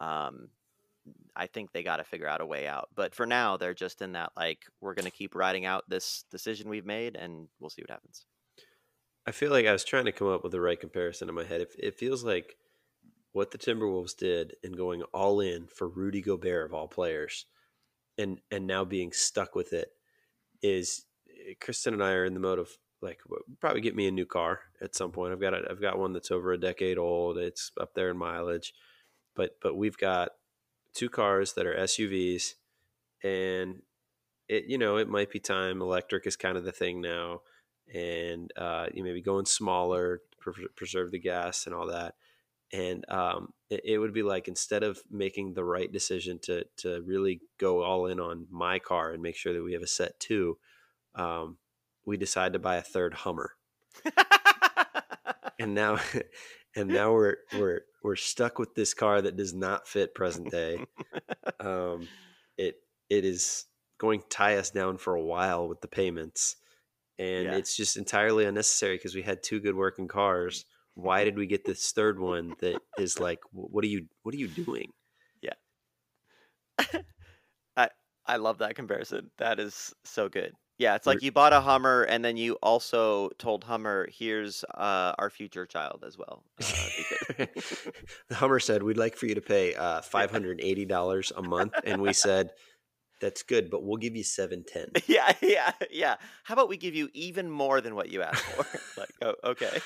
[0.00, 0.48] um,
[1.34, 2.88] I think they got to figure out a way out.
[2.94, 6.24] But for now, they're just in that like we're going to keep riding out this
[6.30, 8.24] decision we've made, and we'll see what happens.
[9.26, 11.44] I feel like I was trying to come up with the right comparison in my
[11.44, 11.60] head.
[11.60, 12.56] It, it feels like
[13.32, 17.46] what the Timberwolves did in going all in for Rudy Gobert of all players,
[18.16, 19.88] and and now being stuck with it
[20.62, 22.70] is eh, Kristen and I are in the mode of
[23.02, 23.20] like
[23.60, 25.32] probably get me a new car at some point.
[25.32, 27.36] I've got a, I've got one that's over a decade old.
[27.36, 28.72] It's up there in mileage,
[29.34, 30.30] but but we've got
[30.96, 32.54] two cars that are SUVs,
[33.22, 33.82] and
[34.48, 35.82] it you know it might be time.
[35.82, 37.42] Electric is kind of the thing now,
[37.92, 42.14] and uh, you maybe going smaller, pre- preserve the gas and all that.
[42.72, 47.02] And um, it, it would be like instead of making the right decision to to
[47.02, 50.18] really go all in on my car and make sure that we have a set
[50.18, 50.58] two,
[51.14, 51.58] um,
[52.04, 53.52] we decide to buy a third Hummer.
[55.58, 55.98] and now
[56.76, 60.86] and now we're we're we're stuck with this car that does not fit present day.
[61.60, 62.10] Um,
[62.58, 62.76] it
[63.10, 63.66] it is
[63.98, 66.56] going to tie us down for a while with the payments,
[67.18, 67.54] and Yeah.
[67.54, 70.66] it's just entirely unnecessary because we had two good working cars.
[70.94, 74.38] Why did we get this third one that is like, what are you what are
[74.38, 74.92] you doing?
[75.42, 75.54] Yeah,
[77.76, 77.90] I
[78.26, 79.30] I love that comparison.
[79.38, 80.54] That is so good.
[80.78, 85.14] Yeah, it's like you bought a Hummer and then you also told Hummer, "Here's uh,
[85.18, 86.64] our future child as well." Uh,
[88.28, 91.32] the Hummer said, "We'd like for you to pay uh, five hundred and eighty dollars
[91.34, 92.50] a month," and we said,
[93.20, 94.88] "That's good, but we'll give you seven ten.
[95.06, 96.16] yeah, yeah, yeah.
[96.44, 98.66] How about we give you even more than what you asked for?
[99.00, 99.80] like, oh, okay.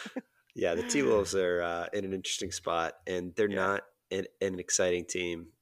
[0.56, 3.54] Yeah, the T Wolves are uh, in an interesting spot, and they're Yeah.
[3.54, 5.52] not an, an exciting team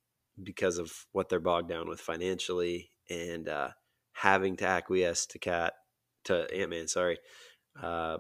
[0.43, 3.71] because of what they're bogged down with financially and uh,
[4.19, 5.75] having to acquiesce to Cat
[6.25, 6.89] to Ant Man.
[6.89, 7.19] Sorry,
[7.81, 8.19] uh,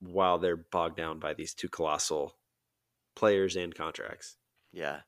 [0.00, 2.36] while they're bogged down by these two colossal
[3.16, 4.36] players and contracts.
[4.72, 5.00] Yeah.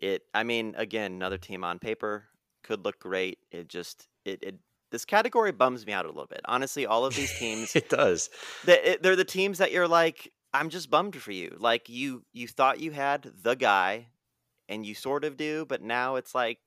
[0.00, 2.24] It I mean, again, another team on paper
[2.62, 3.38] could look great.
[3.50, 4.54] It just it, it
[4.90, 6.40] this category bums me out a little bit.
[6.44, 8.30] Honestly, all of these teams it does.
[8.64, 11.56] they, they're the teams that you're like I'm just bummed for you.
[11.58, 14.06] Like you you thought you had the guy
[14.68, 16.58] and you sort of do, but now it's like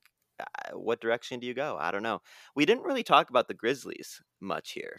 [0.72, 1.76] what direction do you go?
[1.78, 2.20] I don't know.
[2.54, 4.98] We didn't really talk about the Grizzlies much here.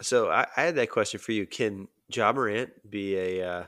[0.00, 1.46] So I, I had that question for you.
[1.46, 3.48] Can Ja Morant be a?
[3.48, 3.64] Uh,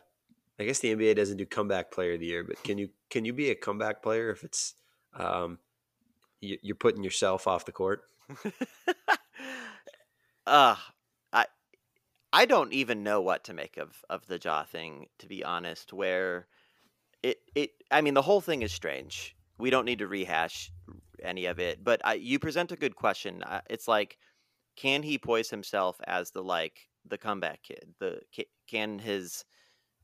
[0.59, 3.25] I guess the NBA doesn't do comeback player of the year, but can you can
[3.25, 4.75] you be a comeback player if it's
[5.15, 5.59] um,
[6.41, 8.03] you, you're putting yourself off the court?
[10.47, 10.77] uh
[11.33, 11.47] I
[12.33, 15.93] I don't even know what to make of of the Ja thing to be honest
[15.93, 16.47] where
[17.23, 19.37] it it I mean the whole thing is strange.
[19.59, 20.73] We don't need to rehash
[21.23, 23.43] any of it, but I, you present a good question.
[23.43, 24.19] Uh, It's like
[24.77, 27.95] can he poise himself as the like the comeback kid?
[28.01, 28.23] The
[28.69, 29.45] can his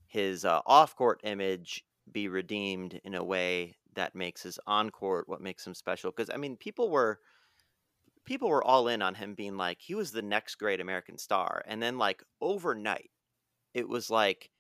[0.09, 5.67] his uh, off-court image be redeemed in a way that makes his on-court what makes
[5.67, 6.11] him special?
[6.13, 7.21] Because I mean, people were
[8.25, 11.63] people were all in on him being like he was the next great American star,
[11.67, 13.11] and then like overnight,
[13.75, 14.51] it was like,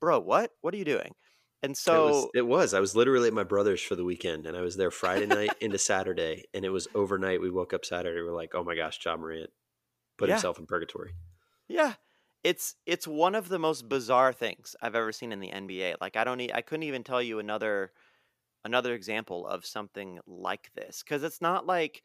[0.00, 0.52] bro, what?
[0.62, 1.14] What are you doing?
[1.62, 2.74] And it was, so it was.
[2.74, 5.54] I was literally at my brother's for the weekend, and I was there Friday night
[5.60, 7.40] into Saturday, and it was overnight.
[7.40, 8.20] We woke up Saturday.
[8.22, 9.50] We're like, oh my gosh, Ja Morant
[10.18, 10.34] put Yeah.
[10.36, 11.14] himself in purgatory.
[11.68, 11.94] Yeah.
[12.44, 15.94] It's it's one of the most bizarre things I've ever seen in the NBA.
[16.00, 17.92] Like I don't e- I couldn't even tell you another
[18.64, 22.02] another example of something like this cuz it's not like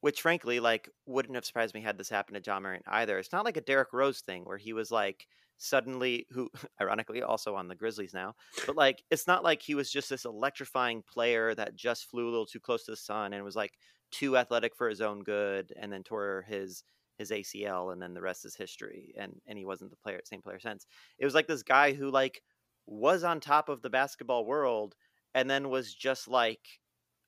[0.00, 3.18] which frankly like wouldn't have surprised me had this happened to Ja Morant either.
[3.18, 5.28] It's not like a Derrick Rose thing where he was like
[5.62, 6.50] suddenly who
[6.80, 8.34] ironically also on the Grizzlies now,
[8.66, 12.30] but like it's not like he was just this electrifying player that just flew a
[12.30, 13.72] little too close to the sun and was like
[14.10, 16.84] too athletic for his own good and then tore his
[17.18, 20.42] his ACL and then the rest is history and and he wasn't the player same
[20.42, 20.86] player since.
[21.18, 22.42] It was like this guy who like
[22.86, 24.94] was on top of the basketball world
[25.34, 26.80] and then was just like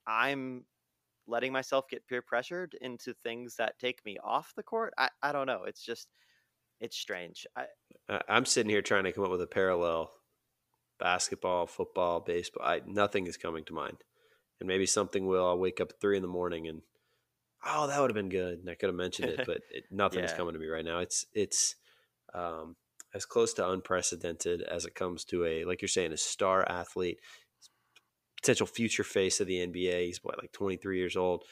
[0.06, 0.64] I'm
[1.26, 4.92] letting myself get peer pressured into things that take me off the court.
[4.98, 5.64] I I don't know.
[5.64, 6.08] It's just
[6.80, 7.46] it's strange.
[7.56, 7.66] I
[8.28, 10.10] I'm sitting here trying to come up with a parallel
[10.98, 12.66] basketball, football, baseball.
[12.66, 13.98] I, nothing is coming to mind.
[14.60, 15.46] And maybe something will.
[15.46, 16.82] I'll wake up at three in the morning and,
[17.66, 18.58] oh, that would have been good.
[18.60, 20.36] And I could have mentioned it, but it, nothing is Yeah.
[20.36, 21.00] coming to me right now.
[21.00, 21.76] It's, it's
[22.34, 22.76] um,
[23.14, 27.18] as close to unprecedented as it comes to a, like you're saying, a star athlete,
[28.40, 30.06] potential future face of the NBA.
[30.06, 31.44] He's what, like 23 years old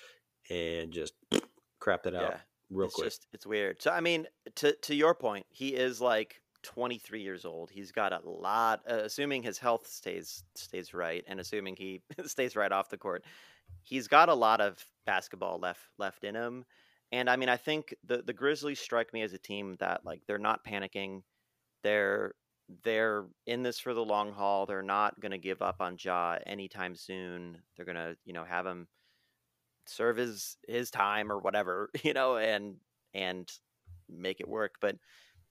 [0.50, 1.14] and just
[1.82, 2.40] crapped it out yeah.
[2.72, 3.06] Real it's quick.
[3.06, 3.80] just it's weird.
[3.82, 7.70] So I mean, to to your point, he is like 23 years old.
[7.70, 8.82] He's got a lot.
[8.88, 13.24] Uh, assuming his health stays stays right, and assuming he stays right off the court,
[13.82, 16.64] he's got a lot of basketball left left in him.
[17.10, 20.22] And I mean, I think the the Grizzlies strike me as a team that like
[20.26, 21.22] they're not panicking.
[21.82, 22.34] They're
[22.82, 24.66] they're in this for the long haul.
[24.66, 27.58] They're not going to give up on Ja anytime soon.
[27.76, 28.86] They're going to, you know, have him
[29.87, 32.76] serve his his time or whatever, you know, and
[33.14, 33.51] and
[34.09, 34.76] make it work.
[34.80, 34.97] But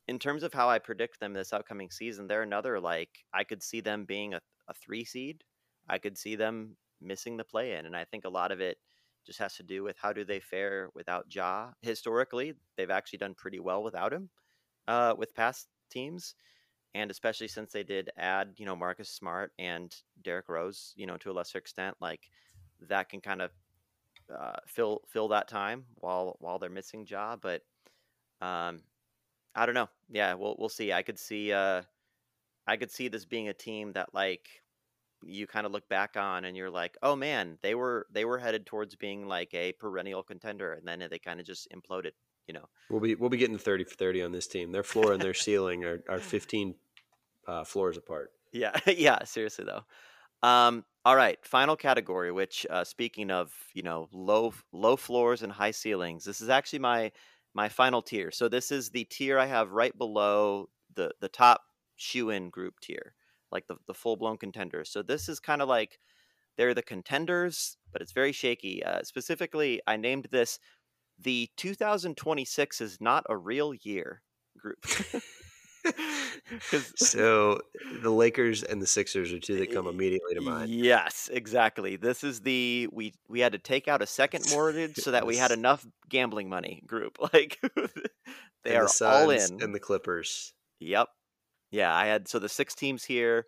[0.07, 3.63] in terms of how I predict them this upcoming season, they're another like I could
[3.63, 5.43] see them being a, a three seed.
[5.89, 7.85] I could see them missing the play in.
[7.85, 8.77] And I think a lot of it
[9.25, 11.71] just has to do with how do they fare without Ja.
[11.81, 14.29] Historically, they've actually done pretty well without him.
[14.87, 16.35] uh, with past teams,
[16.93, 21.17] and especially since they did add, you know, Marcus Smart and Derrick Rose, you know,
[21.17, 22.29] to a lesser extent, like
[22.81, 23.51] that can kind of
[24.33, 27.35] uh, fill fill that time while while they're missing Ja.
[27.35, 27.61] But
[28.41, 28.81] um,
[29.55, 29.89] I don't know.
[30.09, 30.93] Yeah, we'll we'll see.
[30.93, 31.83] I could see uh,
[32.67, 34.47] I could see this being a team that like
[35.23, 38.39] you kind of look back on and you're like, oh man, they were they were
[38.39, 42.11] headed towards being like a perennial contender, and then they kind of just imploded.
[42.47, 44.71] You know, we'll be we'll be getting thirty for thirty on this team.
[44.71, 46.75] Their floor and their ceiling are are fifteen
[47.47, 48.31] uh, floors apart.
[48.51, 49.23] Yeah, yeah.
[49.23, 49.83] Seriously though.
[50.47, 52.31] Um, all right, final category.
[52.31, 56.79] Which, uh, speaking of, you know, low low floors and high ceilings, this is actually
[56.79, 57.11] my
[57.53, 58.31] my final tier.
[58.31, 61.61] So this is the tier I have right below the the top
[61.95, 63.13] shoe in group tier
[63.51, 64.89] like the, the full blown contenders.
[64.89, 65.99] So this is kind of like
[66.57, 68.83] they're the contenders, but it's very shaky.
[68.83, 70.59] Uh, specifically, I named this
[71.19, 74.23] the 2026 is not a real year
[74.57, 74.85] group.
[76.95, 77.61] so
[78.01, 80.69] the Lakers and the Sixers are two that come immediately to mind.
[80.69, 81.95] Yes, exactly.
[81.95, 85.37] This is the we we had to take out a second mortgage so that we
[85.37, 87.17] had enough gambling money group.
[87.33, 87.59] Like
[88.63, 89.61] they and are the all in.
[89.61, 90.53] And the Clippers.
[90.79, 91.07] Yep.
[91.71, 93.45] Yeah, I had so the six teams here.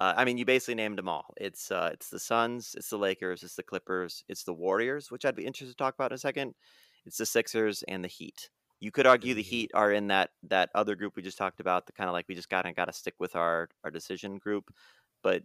[0.00, 1.32] Uh, I mean, you basically named them all.
[1.36, 5.24] It's uh, it's the Suns, it's the Lakers, it's the Clippers, it's the Warriors, which
[5.24, 6.54] I'd be interested to talk about in a second.
[7.06, 8.50] It's the Sixers and the Heat.
[8.80, 9.50] You could argue the mm-hmm.
[9.50, 11.86] Heat are in that that other group we just talked about.
[11.86, 14.38] The kind of like we just got to got to stick with our our decision
[14.38, 14.72] group,
[15.22, 15.42] but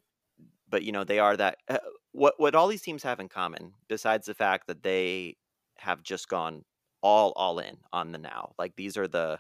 [0.69, 1.57] but you know they are that.
[1.67, 1.77] Uh,
[2.11, 5.35] what what all these teams have in common, besides the fact that they
[5.77, 6.63] have just gone
[7.01, 8.53] all all in on the now.
[8.57, 9.39] Like these are the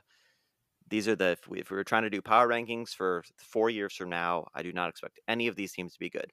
[0.89, 3.69] these are the if we, if we were trying to do power rankings for four
[3.69, 6.31] years from now, I do not expect any of these teams to be good.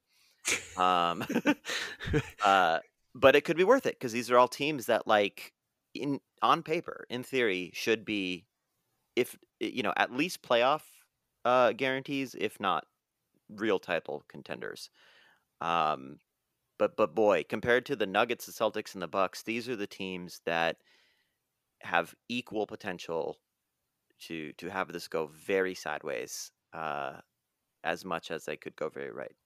[0.77, 1.25] Um,
[2.45, 2.81] uh,
[3.15, 5.53] but it could be worth it because these are all teams that, like,
[5.95, 8.47] in on paper, in theory, should be,
[9.16, 10.84] if you know, at least playoff
[11.45, 12.86] uh, guarantees, if not
[13.51, 14.90] real title contenders.
[15.61, 16.20] Um,
[16.78, 19.86] but but boy, compared to the Nuggets, the Celtics, and the Bucks, these are the
[19.86, 20.78] teams that
[21.82, 23.40] have equal potential
[24.20, 27.20] to to have this go very sideways uh,
[27.84, 29.36] as much as they could go very right.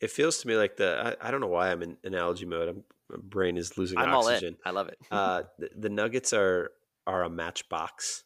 [0.00, 2.68] It feels to me like the I, I don't know why I'm in analogy mode.
[2.68, 4.56] I'm, brain is losing I'm oxygen.
[4.64, 4.98] I love it.
[5.10, 6.70] uh, the, the, Nuggets are
[7.06, 8.24] are a matchbox.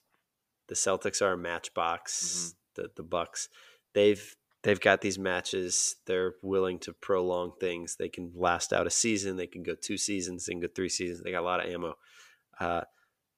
[0.68, 2.54] The Celtics are a matchbox.
[2.76, 2.82] Mm-hmm.
[2.82, 3.48] The the Bucks
[3.94, 5.96] they've they've got these matches.
[6.06, 7.96] They're willing to prolong things.
[7.96, 9.36] They can last out a season.
[9.36, 10.46] They can go two seasons.
[10.46, 11.22] They can go three seasons.
[11.22, 11.94] They got a lot of ammo.
[12.60, 12.82] Uh,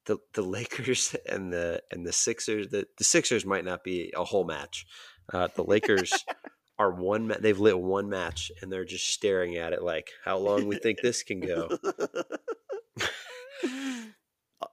[0.06, 2.68] the the Lakers and the and the Sixers.
[2.68, 4.86] The the Sixers might not be a whole match.
[5.32, 6.12] Uh, the Lakers
[6.80, 7.28] are one.
[7.28, 10.76] Ma- they've lit one match and they're just staring at it like, how long we
[10.76, 11.68] think this can go.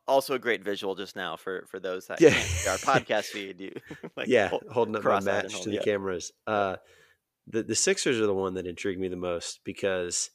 [0.08, 2.30] also a great visual just now for for those that yeah.
[2.30, 3.74] our podcast feed you
[4.18, 5.82] like yeah hold, holding up my match hold, to the yeah.
[5.82, 6.78] cameras uh
[7.48, 10.30] the the sixers are the one that intrigued me the most because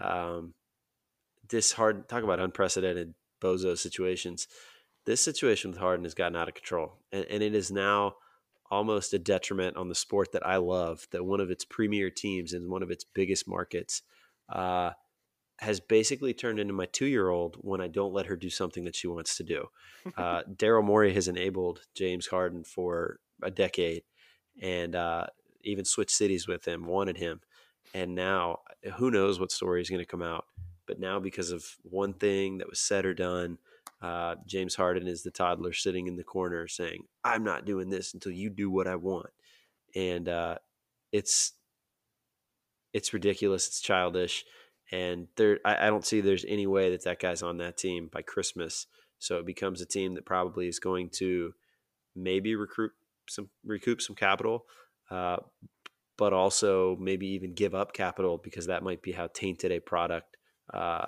[0.00, 0.54] um
[1.48, 4.48] this hard talk about unprecedented bozo situations.
[5.04, 8.14] This situation with Harden has gotten out of control, and, and it is now
[8.72, 11.06] almost a detriment on the sport that I love.
[11.10, 14.00] That one of its premier teams in one of its biggest markets
[14.48, 14.92] uh,
[15.58, 19.06] has basically turned into my two-year-old when I don't let her do something that she
[19.08, 19.66] wants to do.
[20.16, 24.04] Uh, Daryl Morey has enabled James Harden for a decade,
[24.60, 25.26] and uh,
[25.60, 27.42] even switched cities with him, wanted him,
[27.92, 28.60] and now
[28.94, 30.46] who knows what story is going to come out.
[30.86, 33.58] But now, because of one thing that was said or done,
[34.02, 38.12] uh, James Harden is the toddler sitting in the corner saying, "I'm not doing this
[38.14, 39.30] until you do what I want,"
[39.94, 40.56] and uh,
[41.12, 41.52] it's
[42.92, 43.68] it's ridiculous.
[43.68, 44.44] It's childish,
[44.90, 48.10] and there I, I don't see there's any way that that guy's on that team
[48.12, 48.86] by Christmas.
[49.20, 51.54] So it becomes a team that probably is going to
[52.16, 52.90] maybe recruit
[53.28, 54.64] some recoup some capital,
[55.10, 55.36] uh,
[56.18, 60.36] but also maybe even give up capital because that might be how tainted a product
[60.74, 61.06] uh,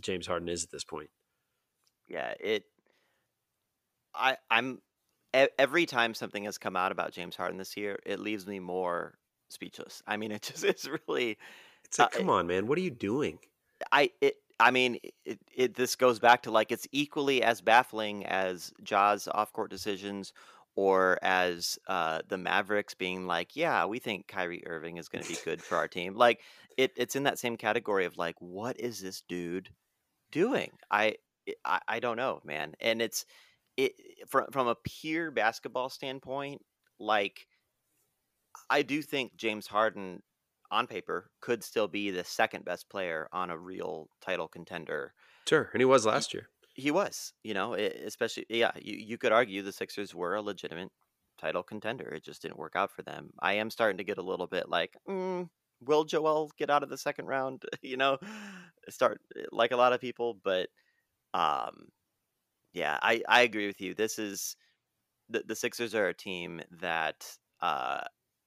[0.00, 1.10] James Harden is at this point.
[2.10, 2.64] Yeah, it.
[4.14, 4.80] I I'm
[5.32, 9.14] every time something has come out about James Harden this year, it leaves me more
[9.48, 10.02] speechless.
[10.06, 11.38] I mean, it just it's really.
[11.84, 13.38] It's like, uh, come on, man, what are you doing?
[13.92, 14.36] I it.
[14.58, 15.74] I mean, it, it.
[15.74, 20.34] This goes back to like it's equally as baffling as Ja's off-court decisions,
[20.74, 25.30] or as uh, the Mavericks being like, "Yeah, we think Kyrie Irving is going to
[25.30, 26.40] be good for our team." Like
[26.76, 29.70] it, it's in that same category of like, what is this dude
[30.30, 30.70] doing?
[30.90, 31.16] I,
[31.64, 32.74] I, I don't know, man.
[32.80, 33.24] And it's
[33.76, 33.92] it
[34.28, 36.62] from from a pure basketball standpoint,
[36.98, 37.46] like
[38.68, 40.22] I do think James Harden
[40.70, 45.14] on paper could still be the second best player on a real title contender.
[45.48, 46.48] Sure, and he was last year.
[46.74, 50.90] He was, you know, especially yeah, you you could argue the Sixers were a legitimate
[51.38, 52.08] title contender.
[52.08, 53.30] It just didn't work out for them.
[53.40, 55.48] I am starting to get a little bit like, mm,
[55.80, 57.64] will Joel get out of the second round?
[57.82, 58.18] you know,
[58.88, 59.20] start
[59.50, 60.68] like a lot of people, but
[61.34, 61.88] um,
[62.72, 63.94] yeah, I I agree with you.
[63.94, 64.56] This is
[65.28, 67.26] the the Sixers are a team that
[67.60, 68.02] uh,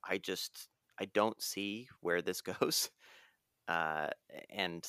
[0.07, 0.69] I just
[0.99, 2.89] I don't see where this goes.
[3.67, 4.07] Uh,
[4.49, 4.87] and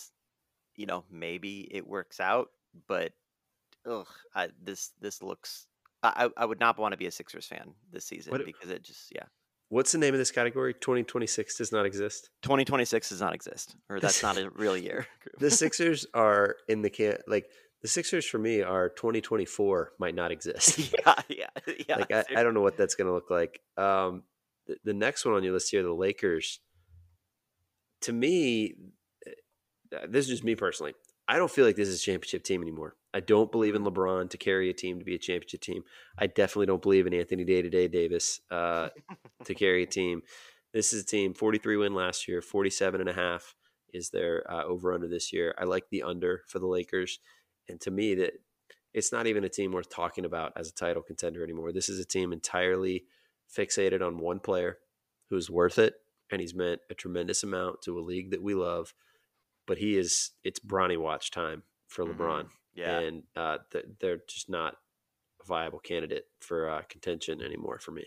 [0.77, 2.49] you know, maybe it works out,
[2.89, 3.13] but
[3.89, 5.67] ugh, I, this this looks.
[6.03, 8.83] I I would not want to be a Sixers fan this season What because it
[8.83, 9.25] just yeah.
[9.71, 10.75] what's the name of this category?
[10.75, 12.29] 2026 does not exist.
[12.43, 15.07] 2026 does not exist, or that's not a real year.
[15.39, 17.49] The Sixers are in the can like
[17.85, 20.79] the Sixers for me are 2024 might not exist.
[21.07, 21.47] yeah, yeah,
[21.87, 21.97] yeah.
[21.97, 23.61] like I, I don't know what that's going to look like.
[23.77, 24.23] Um,
[24.67, 26.61] the, the next one on your list here, the Lakers.
[28.01, 28.73] To me,
[29.95, 30.95] uh, this is just me personally.
[31.29, 32.97] I don't feel like this is a championship team anymore.
[33.13, 35.83] I don't believe in LeBron to carry a team to be a championship team.
[36.17, 38.89] I definitely don't believe in Anthony Day to Day Davis uh,
[39.45, 40.23] to carry a team.
[40.73, 43.55] This is a team 43 win last year, 47 and a half
[43.93, 45.55] is their uh, over under this year.
[45.59, 47.21] I like the under for the Lakers,
[47.69, 48.33] and to me that
[48.93, 51.73] it's not even a team worth talking about as a title contender anymore.
[51.73, 53.05] This is a team entirely
[53.57, 54.79] fixated on one player
[55.31, 55.95] who's worth it,
[56.31, 58.95] and he's meant a tremendous amount to a league that we love.
[59.67, 62.17] But he is it's Bronny watch time for Mhm.
[62.17, 62.99] LeBron, yeah.
[63.01, 64.77] and uh, th- they're just not
[65.43, 68.05] a viable candidate for uh, contention anymore for me.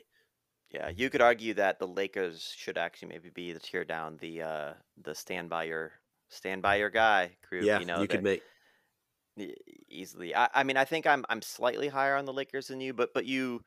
[0.70, 4.42] Yeah, you could argue that the Lakers should actually maybe be the tear down the
[4.42, 5.94] uh the stand by your
[6.30, 7.64] stand by your guy group.
[7.64, 8.44] yeah, you know, you could make
[9.90, 10.36] easily.
[10.36, 13.14] I, I mean, I think I'm I'm slightly higher on the Lakers than you, but
[13.14, 13.64] but you,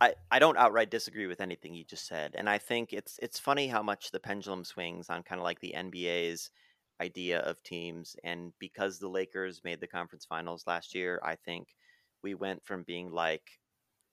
[0.00, 3.38] I I don't outright disagree with anything you just said, and I think it's it's
[3.38, 6.50] funny how much the pendulum swings on kind of like the NBA's
[7.00, 11.68] idea of teams, and because the Lakers made the conference finals last year, I think
[12.22, 13.60] we went from being like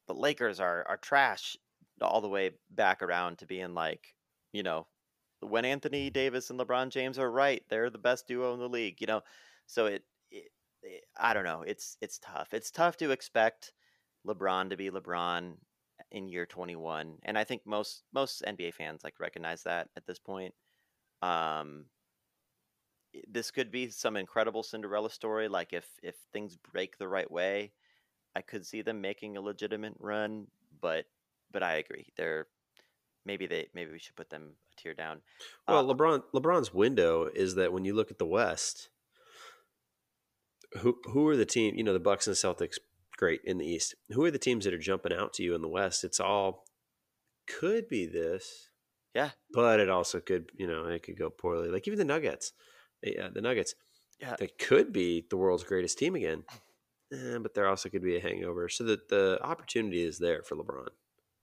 [0.08, 1.58] the Lakers are are trash
[2.02, 4.16] all the way back around to being like,
[4.54, 4.88] you know,
[5.42, 9.02] when Anthony Davis and LeBron James are right, they're the best duo in the league,
[9.02, 9.22] you know.
[9.68, 10.04] So it
[11.16, 12.54] I don't know, it's it's tough.
[12.54, 13.74] It's tough to expect
[14.26, 15.58] LeBron to be LeBron
[16.12, 20.20] in year 21, and I think most most NBA fans like recognize that at this
[20.20, 20.56] point.
[21.22, 21.88] Um
[23.28, 27.74] this could be some incredible Cinderella story like if if things break the right way,
[28.36, 30.48] I could see them making a legitimate run,
[30.82, 31.08] but
[31.52, 32.08] but I agree.
[32.18, 32.48] They're
[33.26, 35.24] maybe they maybe we should put them a tier down.
[35.68, 38.90] Well, Uh, LeBron LeBron's window is that when you look at the West,
[40.80, 41.76] who who are the team?
[41.76, 42.78] You know, the Bucks and the Celtics,
[43.18, 43.96] great in the East.
[44.12, 46.04] Who are the teams that are jumping out to you in the West?
[46.04, 46.66] It's all
[47.48, 48.70] could be this,
[49.14, 51.70] yeah, but it also could, you know, it could go poorly.
[51.70, 52.54] Like even the Nuggets,
[53.04, 53.76] yeah, the Nuggets,
[54.20, 54.38] Yeah.
[54.38, 56.46] they could be the world's greatest team again,
[57.14, 58.70] eh, but there also could be a hangover.
[58.70, 60.90] So that the opportunity is there for LeBron.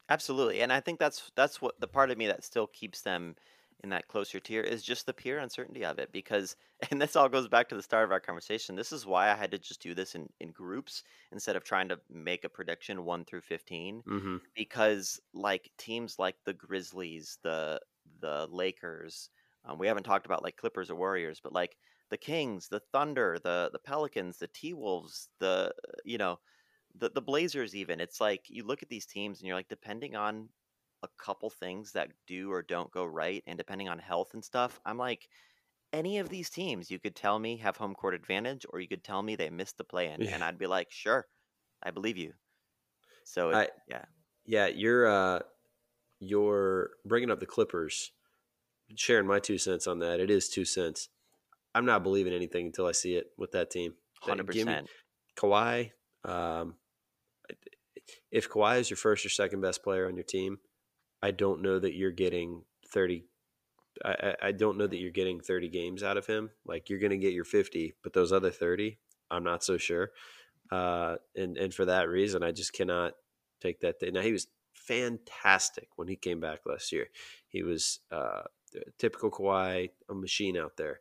[0.09, 0.61] absolutely.
[0.61, 3.37] And I think that's that's what the part of me that still keeps them
[3.85, 6.57] in that closer tier is just the pure uncertainty of it because
[6.91, 8.77] and this all goes back to the start of our conversation.
[8.77, 11.89] This is why I had to just do this in, in groups instead of trying
[11.91, 17.81] to make a prediction 1 through 15 hmm because like teams like the Grizzlies, the
[18.21, 19.31] the Lakers,
[19.65, 21.77] um, we haven't talked about like Clippers or Warriors, but like
[22.11, 25.75] the Kings, the Thunder, the the Pelicans, the T Wolves, the
[26.05, 26.41] you know
[26.95, 27.75] the the Blazers.
[27.77, 30.51] Even it's like you look at these teams and you're like, depending on
[31.05, 34.81] a couple things that do or don't go right, and depending on health and stuff,
[34.85, 35.29] I'm like.
[35.93, 39.05] Any of these teams, you could tell me have home court advantage, or you could
[39.05, 40.31] tell me they missed the play in, Yeah.
[40.35, 41.25] and I'd be like, sure,
[41.85, 42.33] I believe you.
[43.23, 44.05] So it, I- yeah,
[44.45, 45.41] Yeah, you're uh,
[46.19, 48.11] you're bringing up the Clippers.
[48.97, 50.19] Sharing my two cents on that.
[50.19, 51.11] It is two cents.
[51.77, 53.95] I'm not believing anything until I see it with that team.
[54.21, 54.89] Hundred percent.
[55.37, 55.93] Kawhi.
[56.25, 56.75] Um,
[58.33, 60.59] if Kawhi is your first or second best player on your team,
[61.25, 63.25] I don't know that you're getting 30.
[64.05, 66.51] I, I- don't know that you're getting 30 games out of him.
[66.67, 68.99] Like you're going to get your 50, but those other 30,
[69.31, 70.11] I'm not so sure.
[70.71, 73.15] Uh, and and for that reason, I just cannot
[73.61, 74.01] take that.
[74.01, 74.11] Day.
[74.11, 77.09] Now he was fantastic when he came back last year.
[77.49, 78.43] He was uh,
[78.99, 81.01] typical Kawhi, a machine out there.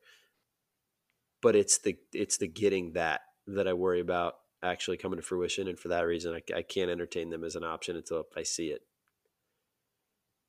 [1.42, 5.68] But it's the it's the getting that that I worry about actually coming to fruition,
[5.68, 8.68] and for that reason, I, I can't entertain them as an option until I see
[8.68, 8.84] it.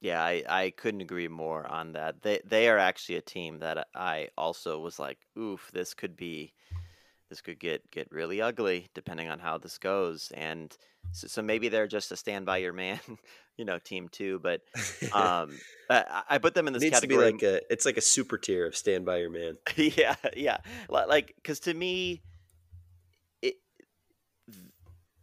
[0.04, 2.20] Yeah, I, I couldn't agree more on that.
[2.20, 6.52] They they are actually a team that I also was like, oof, this could be
[7.30, 10.30] this could get get really ugly depending on how this goes.
[10.34, 10.76] And
[11.12, 13.00] so, so maybe they're just a stand by your man,
[13.56, 14.40] you know, team too.
[14.40, 14.60] But
[15.14, 17.32] um, I, I put them in it this needs to be category.
[17.32, 19.56] like a it's like a super tier of stand by your man.
[19.76, 20.58] yeah, yeah.
[20.90, 22.33] Like, because to me, it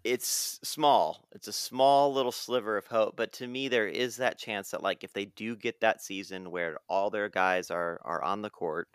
[0.04, 1.28] it's small.
[1.32, 4.84] It's a small little sliver of hope, but to me there is that chance that
[4.84, 8.50] like if they do get that season where all their guys are are on the
[8.50, 8.90] court,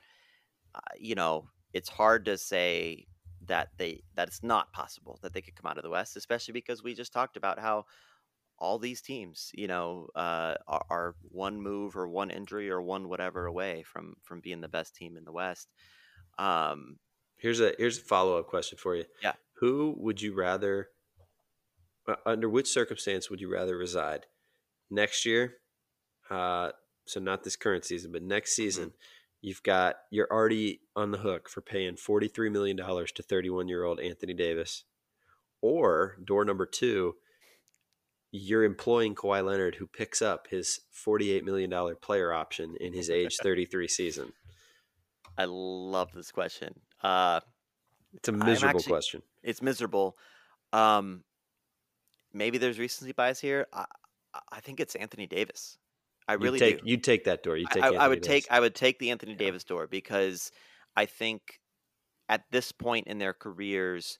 [0.75, 3.07] uh, you know, it's hard to say
[3.47, 6.53] that they that it's not possible that they could come out of the West, especially
[6.53, 7.85] because we just talked about how
[8.59, 13.09] all these teams, you know, uh, are, are one move or one injury or one
[13.09, 15.73] whatever away from from being the best team in the West.
[16.39, 16.99] Um,
[17.37, 19.05] Here's a here's a follow up question for you.
[19.23, 19.35] Yeah.
[19.59, 20.89] Who would you rather?
[22.09, 24.27] Uh, Under which circumstance would you rather reside?
[24.91, 25.55] Next year,
[26.31, 26.71] uh,
[27.07, 28.63] so not this current season, but next Mm-hmm.
[28.63, 28.93] season,
[29.41, 33.51] you've got you're already on the hook for paying forty three million dollars to thirty
[33.51, 34.85] one year old Anthony Davis,
[35.61, 37.15] or door number two,
[38.33, 42.93] you're employing Kawhi Leonard, who picks up his forty eight million dollar player option in
[42.93, 44.33] his age thirty three season.
[45.39, 46.81] I love this question.
[47.03, 47.41] Uh,
[48.15, 49.23] It's a miserable actually- question.
[49.43, 50.17] it's miserable.
[50.73, 51.23] Um,
[52.37, 53.67] maybe there's recency bias here.
[53.73, 53.87] I,
[54.53, 55.79] I- think it's Anthony Davis.
[56.29, 56.91] I really take, do.
[56.91, 57.57] You'd take that door.
[57.57, 57.85] You I- take.
[57.85, 60.51] I, I would take I would take the Anthony Davis door because
[60.97, 61.61] I think
[62.29, 64.19] at this point in their careers,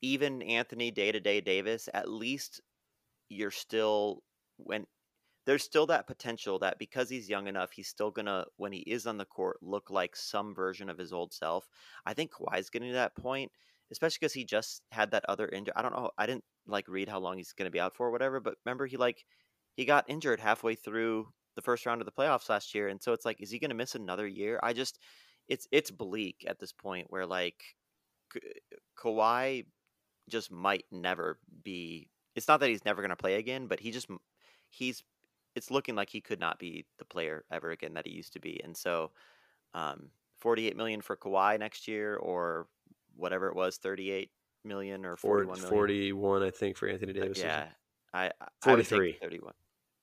[0.00, 2.60] even Anthony day to day Davis, at least
[3.28, 4.22] you're still
[4.56, 4.86] when
[5.44, 9.06] there's still that potential that because he's young enough, he's still gonna when he is
[9.06, 11.68] on the court look like some version of his old self.
[12.06, 13.50] I think Kawhi's getting to that point,
[13.92, 15.74] especially because he just had that other injury.
[15.76, 16.10] I don't know.
[16.18, 18.86] I didn't like read how long he's gonna be out for or whatever, but remember
[18.86, 19.24] he like
[19.76, 23.12] he got injured halfway through the first round of the playoffs last year, and so
[23.12, 24.58] it's like, is he going to miss another year?
[24.62, 24.98] I just,
[25.48, 27.62] it's it's bleak at this point where like
[28.32, 28.40] Ka-
[28.98, 29.66] Kawhi
[30.30, 32.08] just might never be.
[32.34, 34.08] It's not that he's never going to play again, but he just
[34.70, 35.02] he's.
[35.54, 38.40] It's looking like he could not be the player ever again that he used to
[38.40, 39.10] be, and so,
[39.74, 40.08] um,
[40.40, 42.66] forty-eight million for Kawhi next year, or
[43.16, 44.30] whatever it was, thirty-eight
[44.64, 45.70] million or Ford, forty-one million.
[45.70, 47.38] 41, I think, for Anthony Davis.
[47.38, 47.44] is?
[47.44, 47.66] Yeah,
[48.12, 48.30] I, I
[48.64, 49.18] I would take 43.
[49.20, 49.52] 31.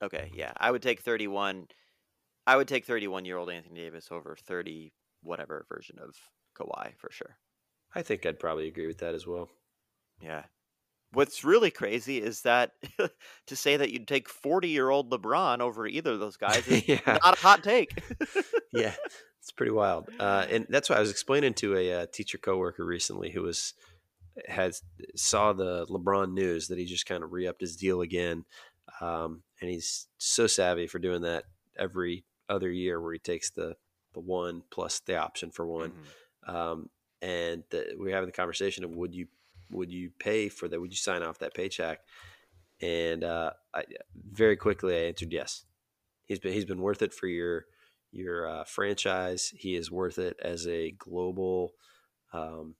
[0.01, 1.67] Okay, yeah, I would take 31.
[2.47, 4.91] I would take 31 year old Anthony Davis over 30
[5.21, 6.15] whatever version of
[6.57, 7.37] Kawhi for sure.
[7.93, 9.49] I think I'd probably agree with that as well.
[10.21, 10.43] Yeah.
[11.11, 12.73] What's really crazy is that
[13.47, 16.87] to say that you'd take 40 year old LeBron over either of those guys is
[16.87, 18.03] yeah, not a hot take.
[18.71, 18.93] yeah,
[19.49, 20.09] it's pretty wild.
[20.19, 23.73] Uh, and that's why I was explaining to a uh, teacher coworker recently who was
[24.47, 24.83] has
[25.15, 28.45] saw the LeBron news that he just kind of re-upped his deal again,
[29.01, 31.45] um, and he's so savvy for doing that
[31.77, 33.75] every other year where he takes the
[34.13, 35.93] the one plus the option for one.
[36.47, 36.53] Mhm.
[36.53, 36.89] um,
[37.21, 39.27] and the, we're having the conversation of would you
[39.71, 40.79] would you pay for that?
[40.79, 41.99] Would you sign off that paycheck?
[42.81, 43.83] And uh, I,
[44.15, 45.65] very quickly, I answered yes.
[46.25, 47.65] He's been he's been worth it for your
[48.11, 49.53] your uh, franchise.
[49.57, 51.73] He is worth it as a global
[52.33, 52.75] um,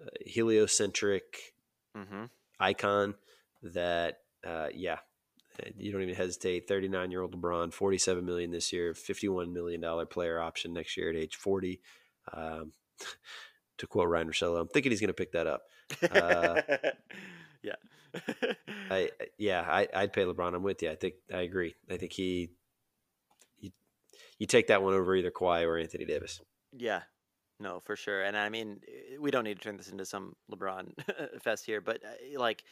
[0.00, 1.54] uh, heliocentric
[1.96, 2.30] Mhm.
[2.58, 3.14] icon.
[3.62, 4.98] That uh, yeah,
[5.76, 6.66] you don't even hesitate.
[6.66, 10.40] Thirty nine year old LeBron, forty seven million this year, fifty one million dollar player
[10.40, 11.80] option next year at age forty.
[12.32, 12.72] Um,
[13.78, 15.62] to quote Ryan Russillo, I'm thinking he's going to pick that up.
[16.10, 16.60] Uh,
[17.62, 17.74] yeah.
[18.90, 20.54] I yeah, I, I'd pay LeBron.
[20.54, 20.90] I'm with you.
[20.90, 21.74] I think I agree.
[21.90, 22.50] I think he,
[24.42, 26.40] you take that one over either Kawhi or Anthony Davis.
[26.72, 27.02] Yeah,
[27.60, 28.22] no, for sure.
[28.22, 31.80] And I mean, eh, we don't need to turn this into some LeBron fest here,
[31.80, 32.64] but uh, like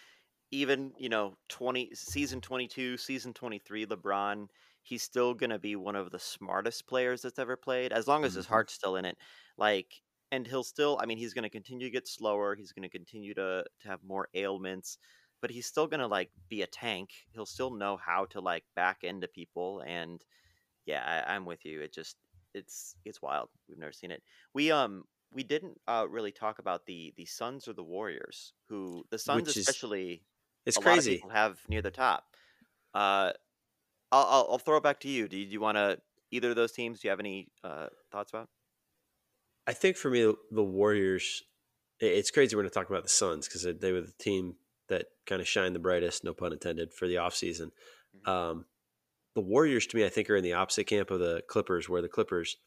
[0.50, 4.48] even, you know, 20 season 22, season 23 LeBron,
[4.82, 8.24] he's still going to be one of the smartest players that's ever played as long
[8.24, 8.48] as his Mhm.
[8.48, 9.18] heart's still in it.
[9.58, 10.02] Like
[10.32, 12.90] and he'll still I mean, he's going to continue to get slower, he's going to
[12.90, 14.98] continue to to have more ailments,
[15.42, 17.10] but he's still going to like be a tank.
[17.32, 20.24] He'll still know how to like back into people and
[20.90, 21.80] yeah, I, I'm with you.
[21.80, 22.16] It just
[22.54, 23.48] it's it's wild.
[23.68, 24.22] We've never seen it.
[24.54, 29.04] We um we didn't uh, really talk about the the Suns or the Warriors, who
[29.10, 30.24] the Suns Which is especially
[30.66, 31.22] It's lot of crazy.
[31.30, 32.24] have near the top.
[32.92, 33.30] Uh,
[34.12, 35.28] I'll I'll, I'll throw it back to you.
[35.28, 35.98] Do you, you want to
[36.32, 37.00] either of those teams?
[37.00, 38.48] Do you have any uh, thoughts about?
[39.66, 41.42] I think for me, the Warriors.
[42.00, 44.56] It's crazy we're going to talk about the Suns because they were the team
[44.88, 47.70] that kind of shined the brightest, no pun intended, for the offseason.
[48.26, 48.28] Mhm.
[48.28, 48.64] Um,
[49.34, 52.02] the Warriors, to me, I think are in the opposite camp of the Clippers, where
[52.02, 52.58] the Clippers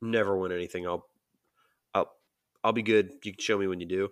[0.00, 0.86] never win anything.
[0.86, 1.08] I'll,
[1.94, 2.12] I'll,
[2.64, 3.14] I'll be good.
[3.24, 4.10] You can show me when you do.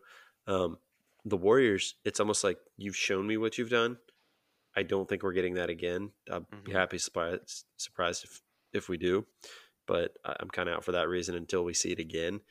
[0.48, 0.78] Um,
[1.24, 3.98] the Warriors, it's almost like you've shown me what you've done.
[4.76, 6.12] I don't think we're getting that again.
[6.30, 6.72] I'll be Mhm.
[6.72, 9.26] happy surprised surprised if if we do,
[9.86, 12.42] but I'm kind of out for that reason until we see it again.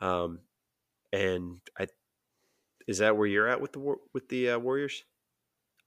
[0.00, 0.42] Um,
[1.12, 1.88] and I
[2.86, 5.04] is that where you're at with the with the uh, Warriors?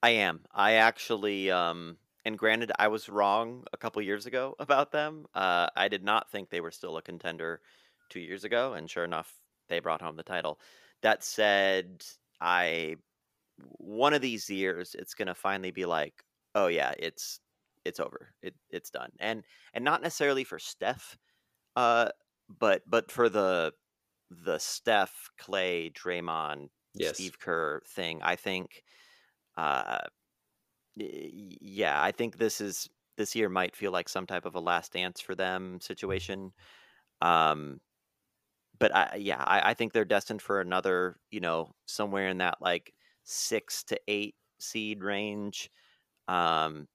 [0.01, 0.45] I am.
[0.51, 5.27] I actually um and granted I was wrong a couple years ago about them.
[5.33, 7.61] Uh I did not think they were still a contender
[8.09, 9.39] 2 years ago and sure enough
[9.69, 10.59] they brought home the title.
[11.01, 12.05] That said,
[12.41, 12.97] I
[13.57, 16.23] one of these years it's going to finally be like,
[16.55, 17.39] oh yeah, it's
[17.85, 18.33] it's over.
[18.41, 19.11] It it's done.
[19.19, 19.43] And
[19.73, 21.17] and not necessarily for Steph,
[21.75, 22.11] uh,
[22.49, 23.73] but but for the
[24.31, 27.29] the Steph, Klay, Draymond, Yes.
[27.29, 28.83] Steve Kerr thing, I think,
[29.57, 30.01] uh,
[30.97, 34.59] y- yeah, I think this is this year might feel like some type of a
[34.59, 36.53] last dance for them situation.
[37.21, 37.81] Um,
[38.79, 42.57] but I, yeah, I, I think they're destined for another, you know, somewhere in that
[42.61, 42.93] like
[43.23, 45.69] six to eight seed range.
[46.27, 46.87] Um,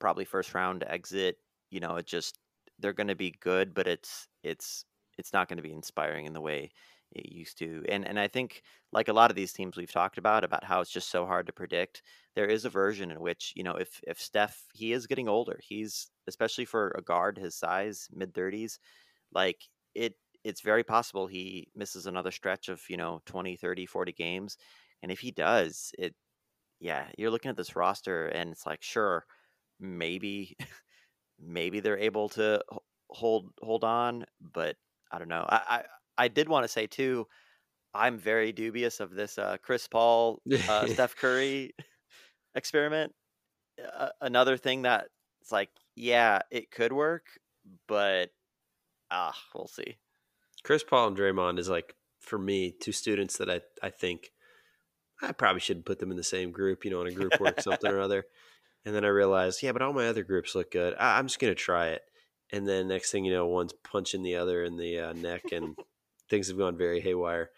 [0.00, 1.38] probably first round exit.
[1.70, 2.38] You know, it just
[2.78, 4.84] they're going to be good, but it's it's
[5.18, 6.70] it's not going to be inspiring in the way
[7.12, 7.84] it used to.
[7.88, 8.62] And and I think
[8.92, 11.46] like a lot of these teams we've talked about about how it's just so hard
[11.46, 12.02] to predict.
[12.34, 15.58] There is a version in which you know if if Steph he is getting older,
[15.62, 18.78] he's especially for a guard his size, mid thirties,
[19.32, 20.14] like it
[20.44, 24.56] it's very possible he misses another stretch of you know 20 30 40 games
[25.02, 26.14] and if he does it
[26.80, 29.26] yeah you're looking at this roster and it's like sure
[29.80, 30.56] maybe
[31.40, 32.62] maybe they're able to
[33.10, 34.76] hold hold on but
[35.12, 35.84] i don't know i i,
[36.20, 37.26] I did want to say too
[37.92, 41.74] i'm very dubious of this uh chris paul uh steph curry
[42.54, 43.12] experiment
[43.98, 45.06] uh, another thing that
[45.40, 47.24] it's like yeah it could work
[47.88, 48.30] but
[49.10, 49.96] ah we'll see
[50.62, 54.30] Chris Paul and Draymond is like for me two students that I I think
[55.22, 57.60] I probably shouldn't put them in the same group, you know, in a group work
[57.60, 58.24] something or other.
[58.86, 60.94] And then I realized, yeah, but all my other groups look good.
[60.98, 62.02] I, I'm just gonna try it.
[62.52, 65.76] And then next thing you know, one's punching the other in the uh, neck, and
[66.30, 67.50] things have gone very haywire.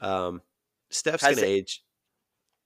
[0.00, 0.40] Um,
[0.88, 1.82] Steph's gonna age.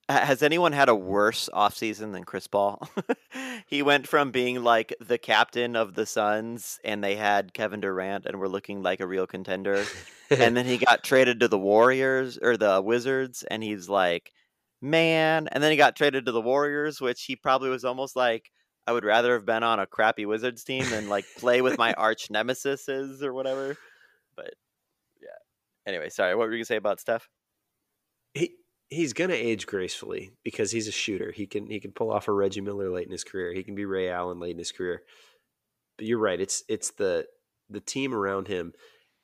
[0.09, 2.87] Has anyone had a worse offseason than Chris Paul?
[3.67, 8.27] he went from being like the captain of the Suns and they had Kevin Durant
[8.27, 9.83] and were looking like a real contender.
[10.31, 14.31] and then he got traded to the Warriors or the Wizards and he's like,
[14.83, 15.49] man.
[15.51, 18.51] And then he got traded to the Warriors, which he probably was almost like,
[18.87, 21.95] I would rather have been on a crappy Wizards team than like play with my
[21.97, 23.79] arch nemesis or whatever.
[25.87, 26.35] Anyway, sorry.
[26.35, 27.29] What were you to say about Steph?
[28.35, 28.57] he
[28.91, 31.33] he's gonna age gracefully because he's a shooter.
[31.33, 33.53] He can he can pull off a Reggie Miller late in his career.
[33.53, 35.03] He can be Ray Allen late in his career.
[35.97, 36.41] But you're right.
[36.41, 37.27] It's it's the
[37.71, 38.73] the team around him.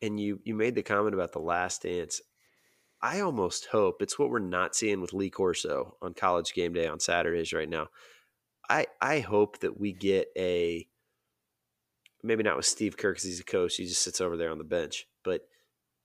[0.03, 2.23] And you you made the comment about the last dance.
[3.03, 6.87] I almost hope it's what we're not seeing with Lee Corso on college game day
[6.87, 7.89] on Saturdays right now.
[8.69, 10.87] I I hope that we get a
[12.23, 14.59] maybe not with Steve Kerr because he's a coach, he just sits over there on
[14.59, 15.43] the bench, but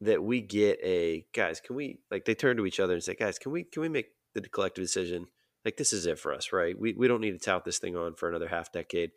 [0.02, 3.16] that we get a guys, can we like they turn to each other and say,
[3.16, 5.28] guys, can we can we make the collective decision?
[5.64, 6.78] Like this is it for us, right?
[6.78, 9.12] We we don't need to tout this thing on for another half decade.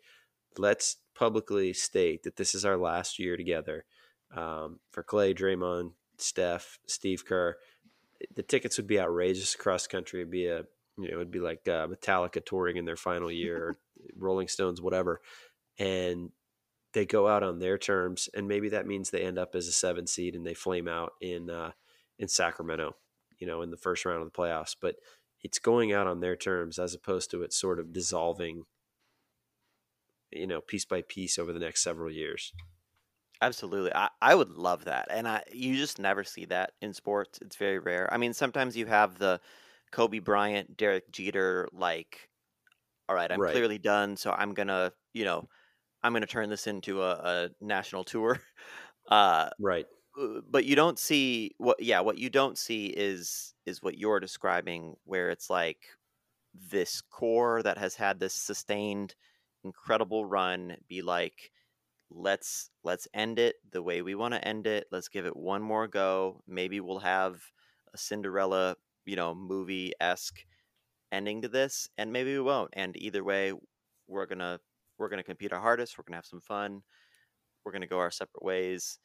[0.57, 3.85] Let's publicly state that this is our last year together.
[4.35, 7.57] Um, for Klay, Draymond, Steph, Steve Kerr,
[8.35, 10.21] the tickets would be outrageous across country.
[10.21, 10.63] It'd be a
[10.97, 13.77] you know, it'd be like uh, Metallica touring in their final year,
[14.17, 15.21] Rolling Stones, whatever,
[15.77, 16.31] and
[16.93, 19.71] they go out on their terms, and maybe that means they end up as a
[19.71, 21.71] seven seed and they flame out in uh,
[22.17, 22.95] in Sacramento,
[23.39, 24.75] you know, in the first round of the playoffs.
[24.79, 24.97] But
[25.41, 28.65] it's going out on their terms as opposed to it sort of dissolving,
[30.31, 32.53] you know, piece by piece over the next several years.
[33.41, 33.93] Absolutely.
[33.93, 35.07] I, I would love that.
[35.09, 37.39] And I you just never see that in sports.
[37.41, 38.11] It's very rare.
[38.13, 39.39] I mean, sometimes you have the
[39.91, 42.29] Kobe Bryant, Derek Jeter like
[43.09, 43.63] all right, I'm Right.
[43.63, 45.49] clearly done, so I'm going to, you know,
[46.03, 48.41] I'm going to turn this into a, a national tour.
[49.09, 49.87] Uh Right.
[50.21, 54.19] uh, but you don't see what yeah, what you don't see is is what you're
[54.19, 55.79] describing where it's like
[56.53, 59.15] this core that has had this sustained
[59.63, 61.51] incredible run be like
[62.09, 65.61] let's let's end it the way we want to end it let's give it one
[65.61, 67.41] more go maybe we'll have
[67.93, 70.45] a cinderella you know movie-esque
[71.11, 73.53] ending to this and maybe we won't and either way
[74.07, 74.59] we're gonna
[74.99, 76.81] we're gonna compete our hardest we're gonna have some fun
[77.63, 78.99] we're gonna go our separate ways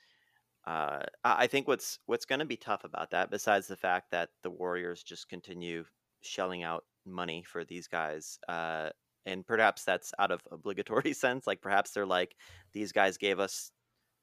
[0.66, 4.30] uh, I think what's what's going to be tough about that, besides the fact that
[4.42, 5.84] the Warriors just continue
[6.22, 8.88] shelling out money for these guys, uh,
[9.26, 11.46] and perhaps that's out of obligatory sense.
[11.46, 12.34] Like perhaps they're like,
[12.72, 13.72] these guys gave us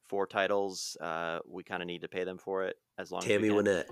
[0.08, 3.50] four titles, uh, we kind of need to pay them for it as long Tammy
[3.50, 3.86] as we can.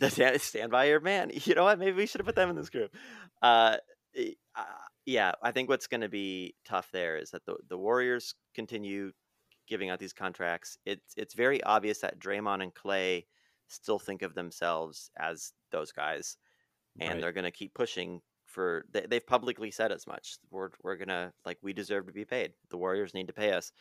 [0.00, 0.40] Wynette.
[0.40, 1.30] Stand, by your man.
[1.32, 1.78] You know what?
[1.78, 2.92] Maybe we should have put them in this group.
[3.40, 3.76] Uh,
[4.16, 4.64] eh, uh,
[5.06, 9.12] yeah, I think what's going to be tough there is that the the Warriors continue
[9.68, 10.78] giving out these contracts.
[10.86, 13.26] It's it's very obvious that Draymond and Klay
[13.68, 16.36] still think of themselves as those guys,
[17.00, 17.20] and Right.
[17.20, 18.86] they're going to keep pushing for.
[18.92, 20.38] They, they've publicly said as much.
[20.50, 22.52] We're we're gonna like we deserve to be paid.
[22.70, 23.72] The Warriors need to pay us,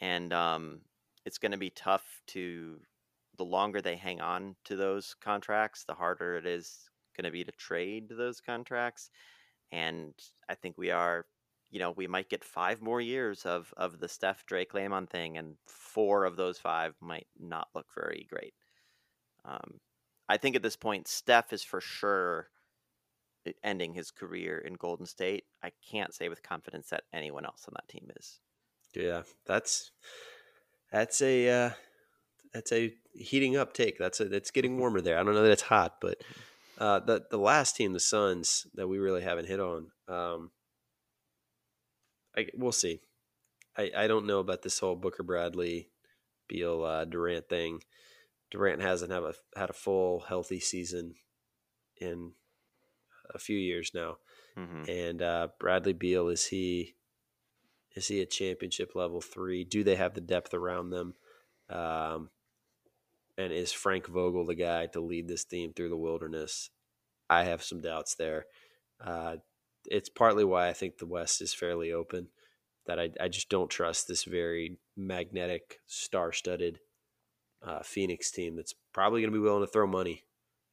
[0.00, 0.80] and um,
[1.24, 2.80] it's going to be tough to.
[3.38, 7.44] The longer they hang on to those contracts, the harder it is going to be
[7.44, 9.10] to trade those contracts.
[9.72, 10.14] And
[10.48, 11.26] I think we are,
[11.70, 15.38] you know, we might get five more years of of the Steph Drake Lamon thing,
[15.38, 18.54] and four of those five might not look very great.
[19.44, 19.80] Um,
[20.28, 22.48] I think at this point, Steph is for sure
[23.64, 25.44] ending his career in Golden State.
[25.62, 28.38] I can't say with confidence that anyone else on that team is.
[28.94, 29.90] Yeah, that's
[30.92, 31.70] that's a uh,
[32.52, 33.98] that's a heating up take.
[33.98, 35.18] That's a it's getting warmer there.
[35.18, 36.22] I don't know that it's hot, but
[36.78, 39.90] uh, the the last team, the Suns, that we really haven't hit on.
[40.08, 40.50] Um,
[42.36, 43.00] I we'll see.
[43.76, 45.90] I I don't know about this whole Booker Bradley,
[46.48, 47.82] Beal uh, Durant thing.
[48.50, 51.14] Durant hasn't have a had a full healthy season
[52.00, 52.32] in
[53.34, 54.16] a few years now,
[54.56, 54.90] mm-hmm.
[54.90, 56.94] and uh, Bradley Beal is he
[57.94, 59.64] is he a championship level three?
[59.64, 61.14] Do they have the depth around them?
[61.68, 62.30] Um,
[63.38, 66.70] and is Frank Vogel the guy to lead this team through the wilderness?
[67.30, 68.46] I have some doubts there.
[69.04, 69.36] Uh,
[69.86, 72.28] it's partly why I think the West is fairly open.
[72.86, 76.80] That I, I just don't trust this very magnetic, star-studded
[77.64, 80.24] uh, Phoenix team that's probably going to be willing to throw money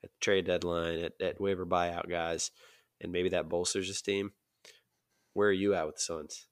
[0.03, 2.49] at the trade deadline, at, at waiver buyout guys,
[2.99, 4.31] and maybe that bolsters this team.
[5.34, 6.48] Where are you at with the Suns?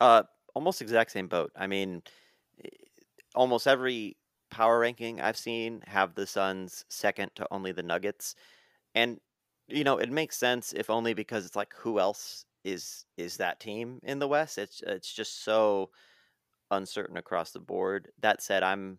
[0.00, 0.22] Uh,
[0.54, 1.52] almost exact same boat.
[1.54, 2.02] I mean,
[3.34, 4.16] almost every
[4.54, 8.36] power ranking I've seen have the Suns second to only the Nuggets,
[8.94, 9.20] and
[9.68, 13.58] you know it makes sense if only because it's like who else is is that
[13.60, 14.58] team in the West?
[14.58, 15.90] It's it's just so
[16.70, 18.10] uncertain across the board.
[18.20, 18.98] That said, I'm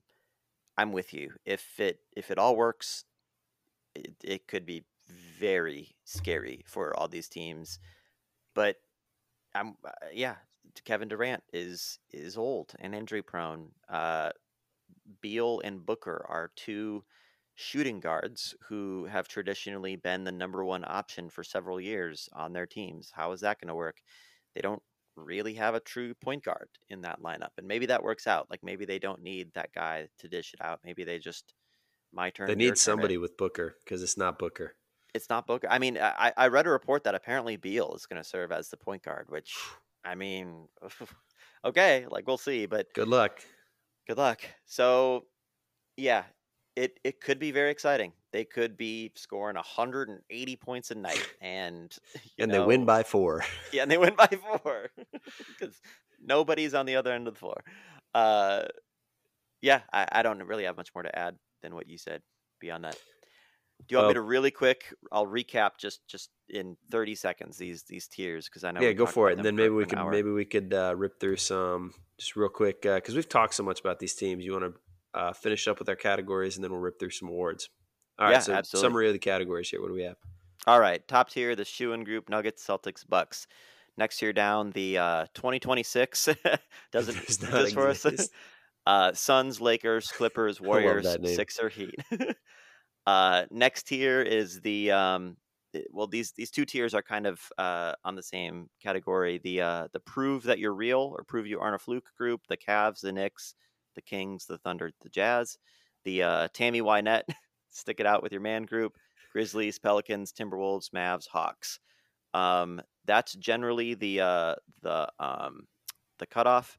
[0.77, 1.31] I'm with you.
[1.45, 3.05] If it if it all works,
[3.95, 4.83] it, it could be
[5.39, 7.79] very scary for all these teams.
[8.53, 8.75] But
[9.53, 10.35] I'm uh, yeah,
[10.83, 13.69] Kevin Durant is is old and injury prone.
[13.89, 14.31] Uh,
[15.21, 17.03] Beal and Booker are two
[17.55, 22.65] shooting guards who have traditionally been the number one option for several years on their
[22.65, 23.11] teams.
[23.13, 23.97] How is that going to work?
[24.53, 24.81] They don't
[25.15, 27.51] really have a true point guard in that lineup.
[27.57, 28.47] And maybe that works out.
[28.49, 30.81] Like maybe they don't need that guy to dish it out.
[30.83, 31.53] Maybe they just
[32.13, 32.47] my turn.
[32.47, 34.75] They need somebody with Booker because it's not Booker.
[35.13, 35.67] It's not Booker.
[35.69, 38.69] I mean, I, I read a report that apparently Beal is going to serve as
[38.69, 39.55] the point guard, which
[40.05, 40.67] I mean,
[41.65, 42.65] okay, like we'll see.
[42.65, 43.41] But good luck.
[44.07, 44.41] Good luck.
[44.65, 45.25] So,
[45.97, 46.23] yeah,
[46.75, 48.13] it it could be very exciting.
[48.31, 51.95] They could be scoring 180 points a night, and
[52.37, 53.43] and know, they win by four.
[53.71, 54.89] Yeah, and they win by four
[55.59, 55.81] because
[56.21, 57.63] nobody's on the other end of the floor.
[58.13, 58.63] Uh,
[59.61, 62.21] yeah, I, I don't really have much more to add than what you said.
[62.61, 62.97] Beyond that,
[63.87, 64.93] do you want me to really quick?
[65.11, 68.81] I'll recap just just in 30 seconds these these tiers because I know.
[68.81, 71.37] Yeah, go for it, and then maybe we could maybe we could uh, rip through
[71.37, 74.43] some just real quick because uh, we've talked so much about these teams.
[74.43, 77.29] You want to uh, finish up with our categories, and then we'll rip through some
[77.29, 77.69] awards.
[78.17, 78.87] All right, yeah, so absolutely.
[78.87, 79.81] summary of the categories here.
[79.81, 80.17] What do we have?
[80.65, 83.47] All right, top tier: the Shoe and Group, Nuggets, Celtics, Bucks.
[83.97, 86.29] Next tier down, the uh, 2026
[86.91, 88.05] doesn't exist for us.
[88.87, 91.95] uh, Suns, Lakers, Clippers, Warriors, Sixer, Heat.
[93.05, 95.37] Uh, next tier is the um,
[95.91, 99.39] well these these two tiers are kind of uh, on the same category.
[99.43, 102.41] The uh, the prove that you're real or prove you aren't a fluke group.
[102.47, 103.55] The Cavs, the Knicks,
[103.95, 105.57] the Kings, the Thunder, the Jazz.
[106.03, 107.23] The uh, Tammy Wynette,
[107.71, 108.93] stick it out with your man group.
[109.31, 111.79] Grizzlies, Pelicans, Timberwolves, Mavs, Hawks.
[112.33, 115.67] Um, that's generally the uh, the um,
[116.19, 116.77] the cutoff,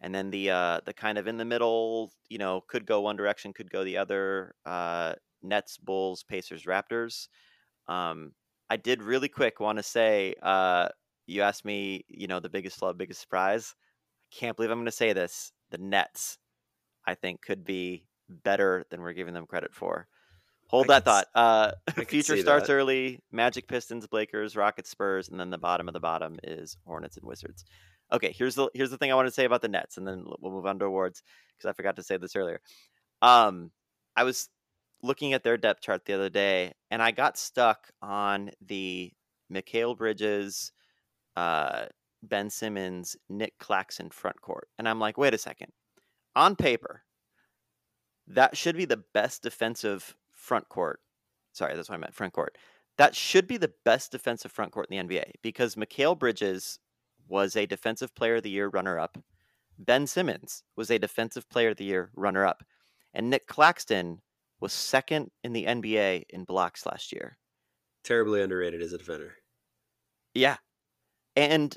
[0.00, 3.16] and then the uh, the kind of in the middle, you know, could go one
[3.16, 4.54] direction, could go the other.
[4.64, 7.28] Uh, Nets, Bulls, Pacers, Raptors.
[7.88, 8.32] Um,
[8.70, 10.88] I did really quick want to say, uh,
[11.26, 13.74] you asked me, you know, the biggest flub, biggest surprise.
[14.32, 15.52] I can't believe I'm going to say this.
[15.70, 16.38] The Nets,
[17.06, 20.08] I think, could be better than we're giving them credit for.
[20.68, 21.26] Hold I that thought.
[21.34, 21.72] Uh,
[22.06, 22.72] future starts that.
[22.72, 23.20] early.
[23.30, 27.26] Magic, Pistons, Blazers, Rockets, Spurs, and then the bottom of the bottom is Hornets and
[27.26, 27.64] Wizards.
[28.10, 30.24] Okay, here's the here's the thing I want to say about the Nets, and then
[30.40, 31.22] we'll move on to awards
[31.56, 32.60] because I forgot to say this earlier.
[33.20, 33.70] Um,
[34.16, 34.48] I was
[35.02, 39.12] looking at their depth chart the other day, and I got stuck on the
[39.52, 40.72] Mikal Bridges,
[41.36, 41.86] uh,
[42.22, 45.72] Ben Simmons, Nick Claxton front court, and I'm like, wait a second.
[46.34, 47.02] On paper,
[48.26, 51.00] that should be the best defensive front court.
[51.52, 52.14] Sorry, that's what I meant.
[52.14, 52.56] Front court.
[52.98, 56.78] That should be the best defensive front court in the NBA because Mikal Bridges
[57.28, 59.18] was a defensive player of the year runner up.
[59.78, 62.62] Ben Simmons was a defensive player of the year runner up.
[63.14, 64.20] And Nick Claxton
[64.62, 67.36] was second in the NBA in blocks last year.
[68.04, 69.34] Terribly underrated as a defender.
[70.34, 70.56] Yeah.
[71.36, 71.76] And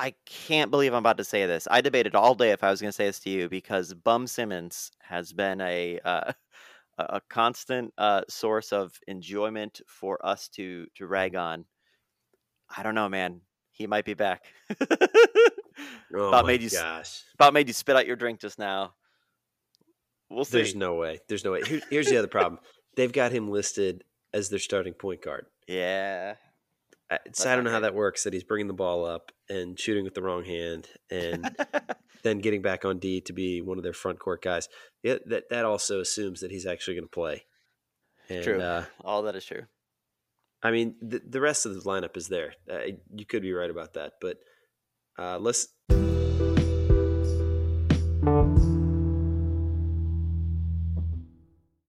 [0.00, 1.68] I can't believe I'm about to say this.
[1.70, 4.26] I debated all day if I was going to say this to you because Bum
[4.26, 6.32] Simmons has been a uh,
[6.98, 11.64] a, constant uh, source of enjoyment for us to to rag on.
[12.76, 13.40] I don't know, man.
[13.70, 14.44] He might be back.
[16.14, 17.22] Oh about my made you gosh.
[17.34, 18.94] about made you spit out your drink just now.
[20.30, 20.58] We'll see.
[20.58, 21.20] There's no way.
[21.28, 21.62] There's no way.
[21.62, 22.60] Here, here's the other problem.
[22.96, 25.46] They've got him listed as their starting point guard.
[25.66, 26.34] yeah.
[27.10, 28.24] I, so I don't know how that works.
[28.24, 31.56] That he's bringing the ball up and shooting with the wrong hand, and
[32.22, 34.68] then getting back on D to be one of their front court guys.
[35.02, 37.44] Yeah, that that also assumes that he's actually going to play.
[38.28, 38.60] And, True.
[38.60, 39.62] Uh, All that is true.
[40.62, 42.52] I mean, the, the rest of the lineup is there.
[42.70, 42.80] Uh,
[43.14, 44.36] you could be right about that, but
[45.18, 45.68] uh, let's